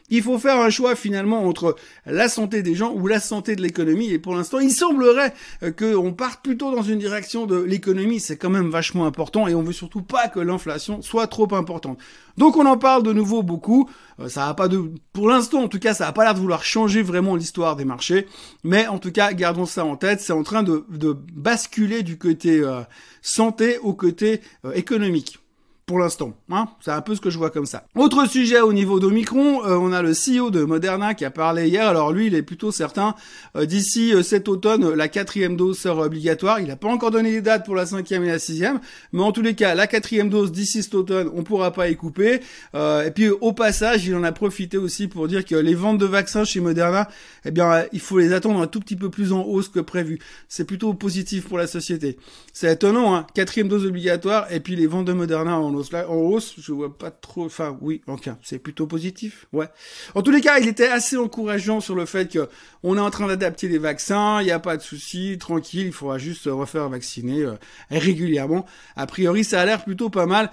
Il 0.10 0.22
faut 0.22 0.40
faire 0.40 0.62
un 0.62 0.70
choix 0.70 0.96
finalement 0.96 1.46
entre 1.46 1.76
la 2.06 2.30
santé 2.30 2.64
des 2.64 2.76
gens 2.76 2.94
ou 2.94 3.08
la 3.08 3.20
santé 3.20 3.58
de 3.58 3.62
l'économie. 3.62 4.10
Et 4.10 4.20
pour 4.20 4.36
l'instant, 4.36 4.60
il 4.60 4.72
semblerait 4.72 5.34
euh, 5.64 5.72
qu'on 5.72 6.14
parte 6.14 6.42
plutôt 6.42 6.74
dans 6.74 6.82
une 6.82 7.00
direction 7.00 7.46
de 7.46 7.58
l'économie. 7.58 8.22
C'est 8.22 8.38
quand 8.38 8.50
même 8.50 8.70
vachement 8.70 9.06
important 9.06 9.50
et 9.50 9.56
on 9.56 9.64
veut 9.64 9.74
surtout 9.74 10.02
pas 10.02 10.30
que 10.30 10.40
l'inflation 10.40 11.02
soit 11.02 11.28
trop 11.28 11.54
importante. 11.54 12.00
Donc 12.38 12.56
on 12.56 12.66
en 12.66 12.78
parle 12.78 13.04
de 13.04 13.12
nouveau 13.12 13.44
beaucoup. 13.44 13.90
Euh, 14.22 14.30
ça 14.30 14.46
va 14.46 14.54
pas 14.54 14.70
de, 14.70 14.92
pour 15.12 15.28
l'instant 15.28 15.64
en 15.64 15.68
tout 15.68 15.80
cas, 15.80 15.94
ça 15.94 16.06
n'a 16.06 16.14
pas 16.14 16.24
l'air 16.24 16.36
de 16.36 16.40
vouloir 16.40 16.64
changer 16.64 17.02
vraiment 17.02 17.36
l'histoire 17.36 17.76
des 17.76 17.86
marchés. 17.86 18.28
Mais 18.64 18.88
en 18.88 19.00
tout 19.00 19.12
cas, 19.12 19.34
gardons 19.34 19.66
ça 19.66 19.84
en 19.84 19.98
tête. 19.98 20.22
C'est 20.22 20.32
en 20.32 20.44
train 20.44 20.64
de, 20.64 20.86
basculer 21.34 22.04
du 22.04 22.18
côté 22.18 22.62
euh, 22.62 22.82
santé 23.22 23.78
au 23.80 23.94
côté 23.94 24.40
économique 24.74 25.40
pour 25.88 26.00
l'instant. 26.00 26.34
Hein 26.51 26.67
c'est 26.82 26.91
un 26.91 27.00
peu 27.00 27.15
ce 27.15 27.22
que 27.22 27.29
je 27.29 27.38
vois 27.38 27.50
comme 27.50 27.65
ça. 27.65 27.86
Autre 27.96 28.27
sujet 28.27 28.60
au 28.60 28.74
niveau 28.74 29.00
d'Omicron, 29.00 29.65
euh, 29.65 29.77
on 29.77 29.94
a 29.94 30.01
le 30.01 30.12
CEO 30.12 30.51
de 30.51 30.65
Moderna 30.65 31.13
qui 31.13 31.24
a 31.24 31.32
parlé 31.32 31.70
hier. 31.70 31.88
Alors 31.88 32.12
lui, 32.12 32.27
il 32.27 32.36
est 32.36 32.41
plutôt 32.41 32.74
certain 32.74 33.15
euh, 33.56 33.65
d'ici 33.65 34.13
euh, 34.13 34.22
cet 34.22 34.50
automne, 34.50 34.94
la 34.94 35.08
quatrième 35.08 35.56
dose 35.56 35.79
sera 35.79 36.03
obligatoire. 36.03 36.60
Il 36.60 36.67
n'a 36.67 36.75
pas 36.75 36.89
encore 36.89 37.12
donné 37.12 37.32
les 37.32 37.41
dates 37.41 37.65
pour 37.65 37.74
la 37.74 37.86
cinquième 37.86 38.25
et 38.25 38.27
la 38.27 38.38
sixième, 38.38 38.82
mais 39.13 39.22
en 39.22 39.32
tous 39.32 39.41
les 39.41 39.56
cas, 39.56 39.75
la 39.75 39.88
quatrième 39.88 40.29
dose 40.29 40.51
d'ici 40.51 40.84
cet 40.84 40.94
automne, 40.94 41.32
on 41.34 41.44
pourra 41.44 41.72
pas 41.72 41.88
y 41.88 41.96
couper. 41.96 42.41
et 42.74 43.12
puis 43.15 43.29
au 43.29 43.53
passage, 43.53 44.06
il 44.06 44.15
en 44.15 44.24
a 44.24 44.34
profité 44.34 44.77
aussi 44.77 45.08
pour 45.08 45.29
dire 45.29 45.46
que 45.46 45.56
les 45.56 45.74
ventes 45.74 46.00
de 46.00 46.06
vaccins 46.06 46.44
chez 46.44 46.60
Moderna, 46.60 47.08
eh 47.46 47.51
bien, 47.51 47.86
il 47.94 48.01
faut 48.01 48.20
les 48.20 48.34
attendre 48.34 48.62
un 48.62 48.67
tout 48.67 48.82
petit 48.82 48.98
peu 48.98 49.10
plus 49.10 49.32
en 49.32 49.44
hausse 49.44 49.70
que 49.70 49.79
prévu. 49.79 50.20
C'est 50.50 50.65
plutôt 50.65 50.94
positif 50.94 51.48
pour 51.48 51.58
la 51.58 51.67
société. 51.67 52.17
C'est 52.51 52.74
étonnant, 52.74 53.15
hein 53.15 53.25
quatrième 53.34 53.70
dose 53.70 53.86
obligatoire 53.86 54.51
et 54.51 54.60
puis 54.60 54.75
les 54.75 54.88
ventes 54.88 55.06
de 55.06 55.13
Moderna 55.13 55.58
en 55.58 55.77
en 55.94 56.16
hausse, 56.16 56.56
je 56.58 56.72
vois 56.72 56.98
pas 56.98 57.12
trop, 57.12 57.46
enfin, 57.46 57.78
oui, 57.82 58.02
ok, 58.08 58.30
c'est 58.44 58.60
plutôt 58.60 58.88
positif, 58.88 59.48
ouais. 59.54 59.68
En 60.16 60.22
tous 60.22 60.32
les 60.32 60.42
cas, 60.42 60.60
il 60.60 60.68
était 60.68 60.88
assez 60.88 61.18
encourageant 61.18 61.80
sur 61.80 61.96
le 61.96 62.06
fait 62.06 62.32
que 62.32 62.50
on 62.84 62.98
est 62.98 63.02
en 63.02 63.10
train 63.10 63.28
d'adapter 63.28 63.68
les 63.68 63.78
vaccins, 63.78 64.42
il 64.42 64.46
n'y 64.46 64.52
a 64.52 64.60
pas 64.60 64.78
de 64.78 64.82
souci, 64.82 65.38
tranquille, 65.40 65.88
il 65.88 65.94
faudra 65.94 66.18
juste 66.18 66.46
refaire 66.46 66.90
vacciner 66.90 67.42
euh, 67.42 67.54
régulièrement. 67.90 68.66
A 68.96 69.08
priori, 69.08 69.44
ça 69.44 69.62
a 69.62 69.66
l'air 69.66 69.84
plutôt 69.84 70.10
pas 70.10 70.26
mal, 70.26 70.52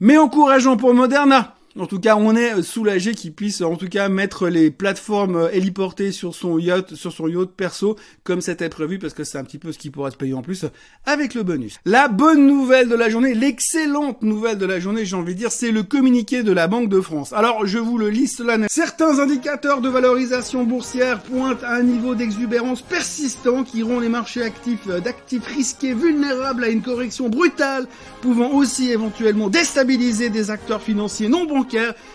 mais 0.00 0.18
encourageant 0.18 0.76
pour 0.76 0.94
Moderna. 0.94 1.54
En 1.76 1.86
tout 1.86 1.98
cas, 1.98 2.14
on 2.14 2.36
est 2.36 2.62
soulagé 2.62 3.14
qu'il 3.14 3.32
puisse, 3.32 3.60
en 3.60 3.74
tout 3.74 3.88
cas, 3.88 4.08
mettre 4.08 4.46
les 4.46 4.70
plateformes 4.70 5.34
euh, 5.34 5.50
héliportées 5.52 6.12
sur 6.12 6.32
son 6.32 6.56
yacht, 6.56 6.94
sur 6.94 7.12
son 7.12 7.26
yacht 7.26 7.50
perso, 7.50 7.96
comme 8.22 8.40
c'était 8.40 8.68
prévu, 8.68 9.00
parce 9.00 9.12
que 9.12 9.24
c'est 9.24 9.38
un 9.38 9.44
petit 9.44 9.58
peu 9.58 9.72
ce 9.72 9.78
qui 9.78 9.90
pourra 9.90 10.12
se 10.12 10.16
payer 10.16 10.34
en 10.34 10.42
plus 10.42 10.66
avec 11.04 11.34
le 11.34 11.42
bonus. 11.42 11.80
La 11.84 12.06
bonne 12.06 12.46
nouvelle 12.46 12.88
de 12.88 12.94
la 12.94 13.10
journée, 13.10 13.34
l'excellente 13.34 14.22
nouvelle 14.22 14.56
de 14.56 14.66
la 14.66 14.78
journée, 14.78 15.04
j'ai 15.04 15.16
envie 15.16 15.34
de 15.34 15.38
dire, 15.40 15.50
c'est 15.50 15.72
le 15.72 15.82
communiqué 15.82 16.44
de 16.44 16.52
la 16.52 16.68
Banque 16.68 16.88
de 16.88 17.00
France. 17.00 17.32
Alors, 17.32 17.66
je 17.66 17.78
vous 17.78 17.98
le 17.98 18.08
liste 18.08 18.38
là. 18.38 18.56
Certains 18.68 19.18
indicateurs 19.18 19.80
de 19.80 19.88
valorisation 19.88 20.62
boursière 20.62 21.22
pointent 21.22 21.64
à 21.64 21.74
un 21.74 21.82
niveau 21.82 22.14
d'exubérance 22.14 22.82
persistant 22.82 23.64
qui 23.64 23.82
rend 23.82 23.98
les 23.98 24.08
marchés 24.08 24.44
actifs 24.44 24.86
euh, 24.88 25.00
d'actifs 25.00 25.46
risqués 25.46 25.92
vulnérables 25.92 26.62
à 26.62 26.68
une 26.68 26.82
correction 26.82 27.28
brutale, 27.28 27.88
pouvant 28.22 28.52
aussi 28.52 28.92
éventuellement 28.92 29.48
déstabiliser 29.48 30.30
des 30.30 30.52
acteurs 30.52 30.80
financiers 30.80 31.28
non 31.28 31.46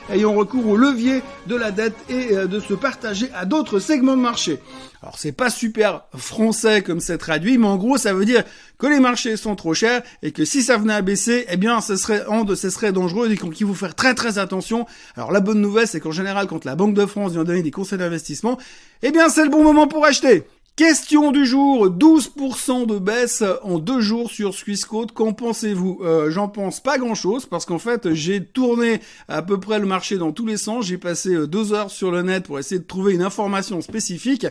ayant 0.10 0.34
recours 0.34 0.68
au 0.68 0.77
levier 0.77 1.22
de 1.48 1.56
la 1.56 1.72
dette 1.72 1.96
et 2.10 2.36
euh, 2.36 2.48
de 2.48 2.60
se 2.60 2.74
partager 2.74 3.29
à 3.34 3.46
d'autres 3.46 3.79
segments 3.79 4.15
de 4.15 4.22
marché. 4.22 4.60
Alors 5.01 5.18
c'est 5.18 5.32
pas 5.32 5.50
super 5.50 6.03
français 6.18 6.82
comme 6.82 7.00
c'est 7.00 7.18
traduit, 7.18 7.58
mais 7.58 7.68
en 7.68 7.77
gros 7.77 7.98
ça 7.98 8.13
veut 8.13 8.25
dire 8.25 8.44
que 8.77 8.88
les 8.88 9.00
marchés 9.00 9.38
sont 9.38 9.56
trop 9.56 9.74
chers 9.74 10.01
et 10.24 10.32
que 10.32 10.44
si 10.44 10.62
ça 10.62 10.77
venait 10.77 10.94
à 10.94 11.01
baisser, 11.01 11.46
eh 11.50 11.58
bien 11.58 11.79
ce 11.82 11.96
serait 11.96 12.24
ce 12.56 12.70
serait 12.70 12.91
dangereux 12.91 13.32
et 13.32 13.38
qu'il 13.38 13.68
faut 13.68 13.74
faire 13.74 13.96
très 13.96 14.13
très 14.13 14.38
attention. 14.39 14.86
Alors 15.15 15.32
la 15.32 15.39
bonne 15.39 15.62
nouvelle 15.62 15.88
c'est 15.88 16.00
qu'en 16.00 16.12
général 16.12 16.48
quand 16.48 16.65
la 16.65 16.75
Banque 16.75 16.94
de 16.96 17.06
France 17.06 17.32
vient 17.32 17.46
donner 17.46 17.63
des 17.63 17.72
conseils 17.72 17.98
d'investissement, 17.98 18.58
eh 19.01 19.12
bien 19.12 19.29
c'est 19.29 19.44
le 19.44 19.50
bon 19.50 19.63
moment 19.63 19.88
pour 19.88 20.06
acheter. 20.06 20.44
Question 20.79 21.33
du 21.33 21.45
jour, 21.45 21.89
12% 21.89 22.88
de 22.88 23.00
baisse 23.00 23.43
en 23.63 23.79
deux 23.79 24.00
jours 24.00 24.31
sur 24.31 24.53
Swissquote. 24.53 25.12
Qu'en 25.12 25.33
pensez-vous? 25.33 26.00
Euh, 26.05 26.31
J'en 26.31 26.48
pense 26.48 26.79
pas 26.79 26.98
grand-chose 26.98 27.45
parce 27.45 27.65
qu'en 27.65 27.79
fait 27.79 28.13
j'ai 28.13 28.41
tourné 28.41 29.01
à 29.27 29.41
peu 29.41 29.59
près 29.59 29.79
le 29.79 29.86
marché 29.86 30.15
dans 30.15 30.31
tous 30.31 30.45
les 30.45 30.55
sens. 30.55 30.86
J'ai 30.86 30.98
passé 30.98 31.36
euh, 31.36 31.48
deux 31.48 31.74
heures 31.74 31.91
sur 31.91 32.12
le 32.12 32.21
net 32.21 32.45
pour 32.45 32.59
essayer 32.59 32.79
de 32.79 32.86
trouver 32.86 33.13
une 33.13 33.24
information 33.24 33.81
spécifique. 33.81 34.48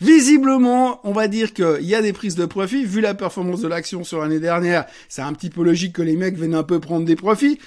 Visiblement, 0.00 1.00
on 1.02 1.10
va 1.10 1.26
dire 1.26 1.52
qu'il 1.52 1.82
y 1.82 1.96
a 1.96 2.00
des 2.00 2.12
prises 2.12 2.36
de 2.36 2.46
profit. 2.46 2.84
Vu 2.84 3.00
la 3.00 3.14
performance 3.14 3.60
de 3.60 3.66
l'action 3.66 4.04
sur 4.04 4.20
l'année 4.20 4.38
dernière, 4.38 4.84
c'est 5.08 5.22
un 5.22 5.32
petit 5.32 5.50
peu 5.50 5.64
logique 5.64 5.94
que 5.94 6.02
les 6.02 6.14
mecs 6.14 6.36
viennent 6.36 6.54
un 6.54 6.62
peu 6.62 6.78
prendre 6.78 7.04
des 7.04 7.16
profits. 7.16 7.58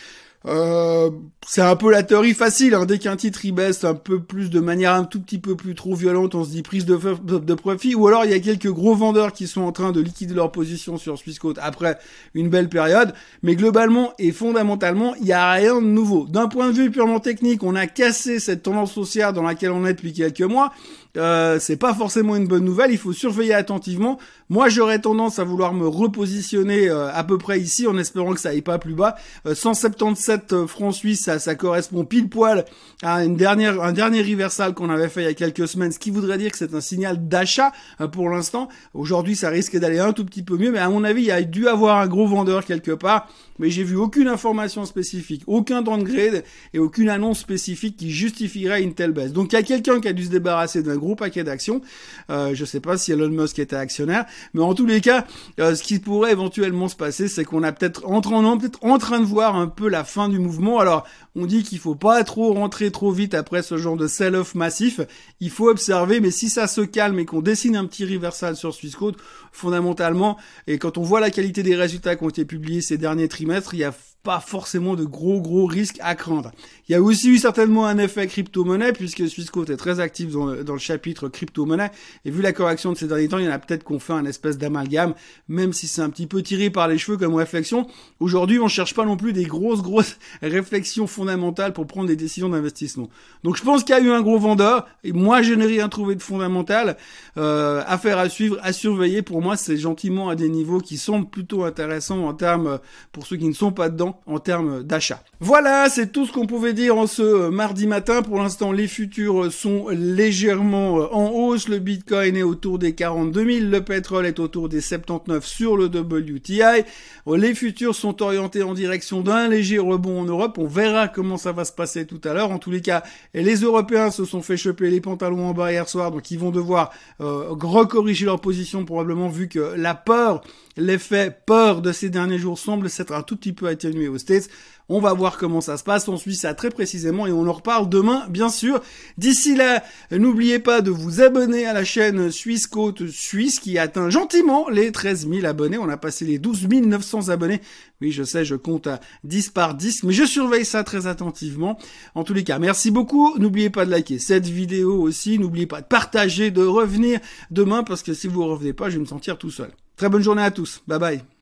Euh, 0.48 1.10
c'est 1.48 1.62
un 1.62 1.76
peu 1.76 1.92
la 1.92 2.04
théorie 2.04 2.34
facile. 2.34 2.76
Hein. 2.76 2.86
Dès 2.86 3.00
qu'un 3.00 3.16
titre 3.16 3.46
il 3.46 3.52
baisse 3.52 3.84
un 3.84 3.96
peu 3.96 4.22
plus 4.22 4.50
de 4.50 4.60
manière 4.60 4.94
un 4.94 5.04
tout 5.04 5.20
petit 5.20 5.40
peu 5.40 5.56
plus 5.56 5.76
trop 5.76 5.96
violente, 5.96 6.36
on 6.36 6.44
se 6.44 6.52
dit 6.52 6.62
prise 6.62 6.86
de, 6.86 7.54
profit. 7.56 7.96
Ou 7.96 8.08
alors 8.08 8.26
il 8.26 8.32
y 8.32 8.34
a 8.34 8.40
quelques 8.40 8.72
gros 8.72 8.96
vendeurs 8.96 9.34
qui 9.34 9.48
sont 9.48 9.62
en 9.62 9.72
train 9.72 9.92
de 9.92 10.02
liquider 10.02 10.34
leur 10.34 10.52
position 10.52 10.98
sur 10.98 11.18
Swissquote 11.18 11.58
après 11.62 11.98
une 12.34 12.50
belle 12.50 12.70
période. 12.70 13.14
Mais 13.44 13.56
globalement 13.56 14.14
et 14.20 14.32
fondamentalement, 14.32 15.16
il 15.16 15.26
n'y 15.26 15.34
a 15.34 15.52
rien 15.52 15.82
de 15.82 15.88
nouveau. 15.88 16.28
D'un 16.28 16.48
point 16.48 16.68
de 16.68 16.74
vue 16.74 16.92
purement 16.92 17.20
technique, 17.20 17.64
on 17.64 17.76
a 17.76 17.88
cassé 17.88 18.40
cette 18.40 18.64
tendance 18.64 18.98
haussière 18.98 19.34
dans 19.34 19.44
laquelle 19.44 19.72
on 19.72 19.86
est 19.86 19.94
depuis 19.94 20.14
quelques 20.14 20.42
mois. 20.42 20.72
Euh, 21.18 21.60
c'est 21.60 21.78
pas 21.78 21.94
forcément 21.94 22.36
une 22.36 22.48
bonne 22.48 22.66
nouvelle. 22.66 22.92
Il 22.92 22.98
faut 22.98 23.14
surveiller 23.14 23.54
attentivement. 23.54 24.20
Moi, 24.50 24.70
j'aurais 24.70 25.00
tendance 25.00 25.40
à 25.40 25.44
vouloir 25.44 25.74
me 25.74 25.88
repositionner 25.88 26.90
euh, 26.90 27.12
à 27.14 27.24
peu 27.24 27.38
près 27.38 27.60
ici, 27.60 27.88
en 27.88 27.98
espérant 27.98 28.34
que 28.34 28.40
ça 28.40 28.50
aille 28.50 28.62
pas 28.62 28.78
plus 28.78 28.94
bas. 28.94 29.16
177 29.52 30.54
euh, 30.54 30.68
francs 30.68 30.94
suisses, 30.94 31.24
ça, 31.24 31.40
ça, 31.40 31.56
correspond 31.56 32.06
pile 32.06 32.30
poil 32.30 32.66
à 33.02 33.24
une 33.24 33.36
dernière, 33.36 33.82
un 33.82 33.94
dernier 33.94 34.22
reversal 34.22 34.74
qu'on 34.74 34.90
avait 34.90 35.10
fait 35.10 35.22
il 35.22 35.26
y 35.26 35.30
a 35.30 35.34
quelques 35.34 35.68
semaines, 35.68 35.92
ce 35.92 36.00
qui 36.00 36.12
voudrait 36.12 36.38
dire 36.38 36.52
que 36.52 36.58
c'est 36.58 36.74
un 36.74 36.82
signal 36.82 37.28
d'achat 37.28 37.72
pour 38.12 38.30
l'instant. 38.30 38.68
Aujourd'hui, 38.94 39.36
ça 39.36 39.50
risque 39.50 39.78
d'aller 39.78 40.00
un 40.00 40.14
tout 40.14 40.26
petit 40.26 40.44
peu 40.44 40.58
mieux, 40.58 40.72
mais 40.72 40.80
à 40.80 40.90
mon 40.90 41.04
avis, 41.04 41.22
il 41.22 41.28
y 41.28 41.32
a 41.32 41.42
dû 41.42 41.68
avoir 41.68 42.00
un 42.00 42.08
gros 42.08 42.28
vendeur 42.28 42.66
quelque 42.66 42.92
part. 42.92 43.28
Mais 43.60 43.70
j'ai 43.70 43.84
vu 43.84 43.96
aucune 43.96 44.28
information 44.28 44.86
spécifique, 44.86 45.44
aucun 45.48 45.82
downgrade 45.82 46.44
et 46.74 46.80
aucune 46.80 47.10
annonce 47.10 47.40
spécifique 47.40 47.98
qui 47.98 48.12
justifierait 48.12 48.84
une 48.84 48.94
telle 48.94 49.12
baisse. 49.12 49.32
Donc 49.32 49.54
il 49.54 49.56
y 49.56 49.60
a 49.60 49.64
quelqu'un 49.64 50.02
qui 50.02 50.08
a 50.08 50.14
dû 50.14 50.26
se 50.26 50.30
débarrasser 50.30 50.84
d'un 50.84 50.98
gros 50.98 51.16
paquet 51.16 51.44
d'actions. 51.44 51.82
Euh, 52.30 52.54
je 52.54 52.66
sais 52.66 52.80
pas 52.80 52.98
si 52.98 53.12
Elon 53.12 53.30
Musk 53.30 53.60
était 53.60 53.76
actionnaire, 53.76 54.26
mais 54.54 54.62
en 54.62 54.74
tous 54.74 54.86
les 54.86 55.02
cas, 55.02 55.26
euh, 55.60 55.76
ce 55.76 55.84
qui 55.84 56.00
pourrait 56.00 56.32
éventuellement 56.32 56.90
se 56.90 56.96
passer, 56.96 57.28
c'est 57.28 57.46
qu'on 57.46 57.64
a 57.64 57.72
peut-être 57.72 58.06
en 58.06 58.22
peut-être 58.58 58.80
en 58.84 58.98
train 58.98 59.20
de 59.20 59.26
voir 59.26 59.56
un 59.56 59.68
peu 59.68 59.88
la 59.88 60.04
fin 60.04 60.30
du 60.30 60.40
mouvement. 60.40 60.80
Alors, 60.80 61.08
on 61.36 61.46
dit 61.46 61.64
qu'il 61.64 61.80
faut 61.80 61.96
pas 61.96 62.24
trop 62.24 62.54
rentrer 62.54 62.92
trop 62.92 63.12
vite 63.12 63.34
après 63.34 63.62
ce 63.62 63.78
genre 63.78 63.98
de 63.98 64.08
sell-off 64.08 64.56
massif. 64.56 65.02
Il 65.40 65.50
faut 65.50 65.70
observer, 65.70 66.20
mais 66.20 66.32
si 66.32 66.50
ça 66.50 66.68
se 66.68 66.82
calme 66.82 67.20
et 67.20 67.26
qu'on 67.26 67.42
dessine 67.42 67.76
un 67.76 67.86
petit 67.86 68.06
reversal 68.06 68.56
sur 68.56 68.74
Swissquote, 68.74 69.18
fondamentalement, 69.52 70.38
et 70.68 70.78
quand 70.78 70.98
on 70.98 71.04
voit 71.04 71.20
la 71.20 71.30
qualité 71.30 71.64
des 71.64 71.76
résultats 71.76 72.16
qui 72.16 72.24
ont 72.24 72.30
été 72.30 72.46
publiés 72.46 72.82
ces 72.82 72.98
derniers 72.98 73.28
trimestres, 73.28 73.45
il 73.74 73.80
y 73.80 73.84
a 73.84 73.94
pas 74.26 74.42
forcément 74.42 74.96
de 74.96 75.06
gros 75.06 75.40
gros 75.40 75.68
risques 75.68 76.00
à 76.02 76.16
craindre. 76.16 76.52
Il 76.90 76.92
y 76.92 76.96
a 76.96 77.02
aussi 77.02 77.30
eu 77.30 77.38
certainement 77.38 77.86
un 77.86 77.98
effet 78.00 78.28
crypto-monnaie 78.28 78.92
puisque 78.92 79.30
Swissquote 79.30 79.70
est 79.70 79.78
très 79.78 80.00
actif 80.00 80.32
dans 80.32 80.48
le, 80.48 80.64
dans 80.64 80.74
le 80.74 80.80
chapitre 80.80 81.30
crypto-monnaie 81.30 81.92
et 82.26 82.32
vu 82.32 82.42
la 82.42 82.52
correction 82.52 82.92
de 82.92 82.98
ces 82.98 83.08
derniers 83.08 83.30
temps, 83.30 83.38
il 83.38 83.46
y 83.46 83.48
en 83.48 83.52
a 83.52 83.60
peut-être 83.60 83.84
qu'on 83.84 84.00
fait 84.00 84.14
un 84.14 84.26
espèce 84.26 84.58
d'amalgame, 84.58 85.14
même 85.48 85.72
si 85.72 85.88
c'est 85.88 86.02
un 86.02 86.10
petit 86.10 86.28
peu 86.28 86.42
tiré 86.42 86.70
par 86.70 86.88
les 86.88 86.98
cheveux 86.98 87.18
comme 87.18 87.36
réflexion. 87.36 87.88
Aujourd'hui, 88.20 88.60
on 88.60 88.68
cherche 88.68 88.96
pas 88.96 89.06
non 89.06 89.16
plus 89.16 89.32
des 89.32 89.46
grosses 89.46 89.82
grosses 89.82 90.18
réflexions 90.42 91.08
fondamentales 91.08 91.72
pour 91.72 91.88
prendre 91.88 92.08
des 92.08 92.16
décisions 92.16 92.50
d'investissement. 92.50 93.10
Donc 93.44 93.56
je 93.56 93.64
pense 93.64 93.84
qu'il 93.84 93.96
y 93.96 93.98
a 93.98 94.02
eu 94.02 94.12
un 94.12 94.22
gros 94.22 94.40
vendeur 94.40 94.88
et 95.04 95.14
moi 95.14 95.44
je 95.44 95.54
n'ai 95.54 95.68
rien 95.68 95.88
trouvé 95.88 96.16
de 96.16 96.22
fondamental. 96.22 96.98
Euh, 97.38 97.84
affaire 97.86 98.18
à 98.18 98.28
suivre, 98.28 98.58
à 98.64 98.74
surveiller. 98.74 99.22
Pour 99.22 99.42
moi, 99.42 99.56
c'est 99.56 99.78
gentiment 99.78 100.30
à 100.30 100.36
des 100.36 100.50
niveaux 100.50 100.80
qui 100.80 100.98
semblent 100.98 101.30
plutôt 101.30 101.64
intéressants 101.64 102.28
en 102.28 102.34
termes 102.34 102.80
pour 103.12 103.28
ceux 103.28 103.38
qui 103.38 103.48
ne 103.48 103.54
sont 103.54 103.72
pas 103.72 103.90
dedans 103.90 104.15
en 104.26 104.40
termes 104.40 104.84
d'achat. 104.84 105.22
Voilà, 105.40 105.90
c'est 105.90 106.12
tout 106.12 106.26
ce 106.26 106.32
qu'on 106.32 106.48
pouvait 106.48 106.74
dire 106.74 106.98
en 106.98 107.08
ce 107.08 107.50
mardi 107.50 107.88
matin. 107.88 108.22
Pour 108.22 108.38
l'instant, 108.38 108.72
les 108.72 108.88
futurs 108.88 109.52
sont 109.52 109.90
légèrement 109.90 110.96
en 111.16 111.30
hausse. 111.32 111.68
Le 111.68 111.80
Bitcoin 111.80 112.36
est 112.36 112.44
autour 112.44 112.80
des 112.80 112.96
42 112.96 113.60
000, 113.60 113.70
le 113.70 113.82
pétrole 113.82 114.26
est 114.26 114.40
autour 114.40 114.70
des 114.70 114.82
79 114.82 115.46
sur 115.46 115.78
le 115.78 115.86
WTI. 115.86 116.84
Les 117.28 117.56
futurs 117.56 117.96
sont 117.96 118.22
orientés 118.22 118.64
en 118.64 118.74
direction 118.74 119.22
d'un 119.22 119.48
léger 119.48 119.80
rebond 119.80 120.22
en 120.22 120.26
Europe. 120.26 120.58
On 120.58 120.68
verra 120.68 121.08
comment 121.08 121.38
ça 121.38 121.52
va 121.52 121.66
se 121.66 121.74
passer 121.74 122.06
tout 122.06 122.22
à 122.24 122.34
l'heure. 122.34 122.52
En 122.52 122.60
tous 122.60 122.72
les 122.72 122.82
cas, 122.82 123.04
les 123.34 123.56
Européens 123.58 124.12
se 124.12 124.26
sont 124.26 124.42
fait 124.42 124.58
choper 124.58 124.90
les 124.90 125.02
pantalons 125.02 125.50
en 125.50 125.54
bas 125.54 125.72
hier 125.72 125.88
soir, 125.88 126.12
donc 126.12 126.32
ils 126.32 126.40
vont 126.40 126.52
devoir 126.52 126.92
euh, 127.22 127.50
recorriger 127.50 128.26
leur 128.26 128.40
position 128.40 128.86
probablement 128.86 129.30
vu 129.30 129.48
que 129.48 129.74
la 129.76 129.96
peur, 129.96 130.42
l'effet 130.78 131.36
peur 131.46 131.82
de 131.82 131.92
ces 131.92 132.10
derniers 132.10 132.38
jours 132.38 132.60
semble 132.60 132.90
s'être 132.90 133.14
un 133.14 133.24
tout 133.24 133.36
petit 133.36 133.54
peu 133.54 133.68
atténué 133.68 134.08
aux 134.08 134.18
States. 134.18 134.50
On 134.88 135.00
va 135.00 135.14
voir 135.14 135.38
comment 135.38 135.62
ça 135.62 135.78
se 135.78 135.84
passe, 135.84 136.08
on 136.08 136.18
suit 136.18 136.36
ça 136.36 136.54
très 136.54 136.70
précisément 136.70 137.26
et 137.26 137.32
on 137.32 137.48
en 137.48 137.54
reparle 137.54 137.90
demain, 137.90 138.28
bien 138.30 138.50
sûr. 138.50 138.82
D'ici 139.18 139.56
là, 139.56 139.84
n'oubliez 140.12 140.60
pas 140.60 140.82
de 140.82 140.92
vous 140.92 141.22
abonner 141.22 141.66
à 141.66 141.74
la 141.74 141.84
chaîne 141.84 142.30
Suisse 142.30 142.68
Côte 142.68 143.08
Suisse 143.08 143.60
qui 143.60 143.80
atteint 143.80 144.12
gentiment 144.12 144.70
les 144.70 144.92
13 144.92 145.28
000 145.28 145.46
abonnés. 145.48 145.80
On 145.80 145.90
a 145.90 145.98
passé 145.98 146.24
les 146.24 146.38
12 146.38 146.68
900 146.68 147.30
abonnés. 147.30 147.62
Oui, 148.00 148.12
je 148.12 148.24
sais, 148.24 148.46
je 148.46 148.56
compte 148.56 148.86
à 148.86 149.00
10 149.24 149.50
par 149.50 149.74
10, 149.74 150.04
mais 150.04 150.14
je 150.14 150.24
surveille 150.24 150.66
ça 150.66 150.84
très 150.84 151.08
attentivement. 151.08 151.80
En 152.14 152.24
tous 152.24 152.36
les 152.36 152.44
cas, 152.44 152.60
merci 152.60 152.92
beaucoup. 152.92 153.36
N'oubliez 153.40 153.72
pas 153.72 153.86
de 153.86 153.92
liker 153.92 154.20
cette 154.20 154.48
vidéo 154.48 155.02
aussi. 155.02 155.40
N'oubliez 155.40 155.66
pas 155.66 155.82
de 155.82 155.88
partager, 155.88 156.52
de 156.52 156.64
revenir 156.64 157.20
demain 157.50 157.84
parce 157.84 158.04
que 158.04 158.14
si 158.14 158.28
vous 158.28 158.46
revenez 158.46 158.74
pas, 158.74 158.92
je 158.92 158.98
vais 158.98 159.02
me 159.02 159.08
sentir 159.08 159.40
tout 159.40 159.50
seul. 159.50 159.72
Très 159.96 160.10
bonne 160.10 160.22
journée 160.22 160.44
à 160.44 160.52
tous. 160.52 160.82
Bye 160.88 161.00
bye. 161.00 161.26